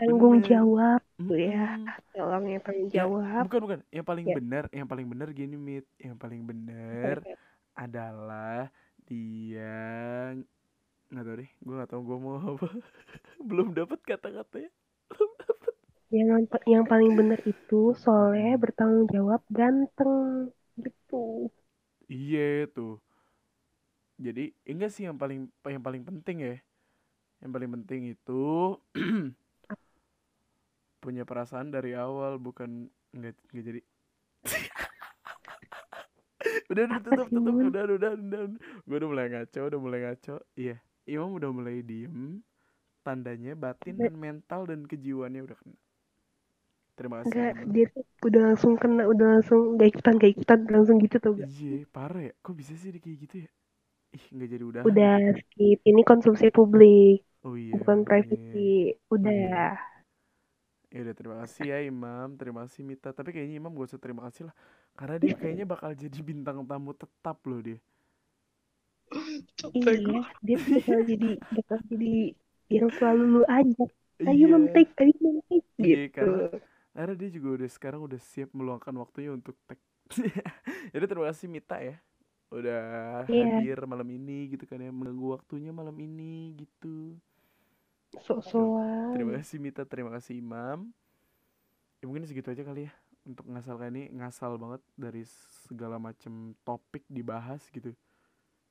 [0.00, 0.48] tanggung bener.
[0.48, 1.76] jawab tuh ya.
[2.16, 3.42] Tolong ya tanggung Ya, jawab.
[3.44, 4.34] bukan bukan, yang paling Ya.
[4.40, 7.20] benar, yang paling benar gini mit, yang paling benar
[7.76, 8.72] adalah
[9.04, 9.76] dia
[11.12, 12.64] nggak tahu deh, gue nggak tahu gue mau apa,
[13.48, 14.72] belum dapat kata-katanya.
[16.10, 21.46] Yang yang paling benar itu soleh, bertanggung jawab, ganteng gitu.
[22.10, 22.98] Iya tuh.
[24.18, 26.56] Jadi enggak sih yang paling yang paling penting ya.
[27.40, 28.42] Yang paling penting itu
[31.02, 33.80] punya perasaan dari awal bukan enggak enggak jadi.
[36.70, 38.40] udah udah tutup tutup udah udah, udah.
[38.86, 42.40] gue udah mulai ngaco udah mulai ngaco iya Imam udah mulai diem
[43.02, 45.78] tandanya batin dan mental dan kejiwaannya udah kena
[47.00, 50.96] terima kasih Enggak, dia tuh udah langsung kena, udah langsung gak ikutan, gak ikutan, langsung
[51.04, 51.32] gitu tuh.
[51.40, 51.48] gak?
[51.48, 53.50] iya parah ya kok bisa sih dia kayak gitu ya
[54.16, 58.08] ih nggak jadi udah Udah skip, ini konsumsi publik, oh iya bukan iya.
[58.08, 58.96] privacy.
[59.12, 59.76] Udah.
[60.90, 63.10] Ya udah terima kasih ya Imam, terima kasih Mita.
[63.14, 64.54] Tapi kayaknya Imam gak usah terima kasih lah,
[64.98, 67.78] karena dia kayaknya bakal jadi bintang tamu tetap loh dia.
[69.76, 71.26] Iya, dia tuh bakal jadi
[71.56, 72.10] bakal jadi
[72.74, 73.90] yang selalu lu ajak.
[74.28, 74.50] Ayo Iya,
[75.00, 76.06] ayo memetik Iya, gitu.
[76.14, 76.38] karena
[76.90, 79.78] Karena dia juga udah sekarang udah siap meluangkan waktunya untuk tag.
[80.92, 81.96] Jadi terima kasih Mita ya.
[82.50, 82.82] Udah
[83.30, 83.62] Iya.
[83.62, 84.90] hadir malam ini gitu kan ya.
[84.90, 87.14] Mengganggu waktunya malam ini gitu.
[88.18, 89.14] Sok-sokan.
[89.14, 90.90] Terima kasih Mita, terima kasih Imam.
[92.00, 95.22] Ya mungkin segitu aja kali ya untuk ngasal kali ini ngasal banget dari
[95.68, 97.92] segala macam topik dibahas gitu.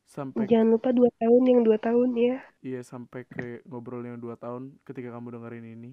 [0.03, 2.41] Sampai Jangan lupa dua tahun yang dua tahun ya.
[2.59, 5.91] iya sampai ke ngobrol yang dua tahun ketika kamu dengerin ini.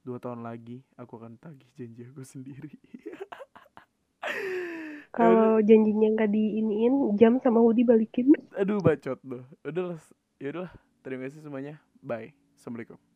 [0.00, 2.72] Dua tahun lagi aku akan tagih janji aku sendiri.
[5.16, 8.30] Kalau janjinya nggak diiniin, jam sama hoodie balikin.
[8.54, 9.42] Aduh bacot loh.
[9.66, 10.00] Udah lah,
[10.38, 10.72] ya udahlah.
[11.02, 11.82] Terima kasih semuanya.
[12.00, 12.32] Bye.
[12.54, 13.09] Assalamualaikum.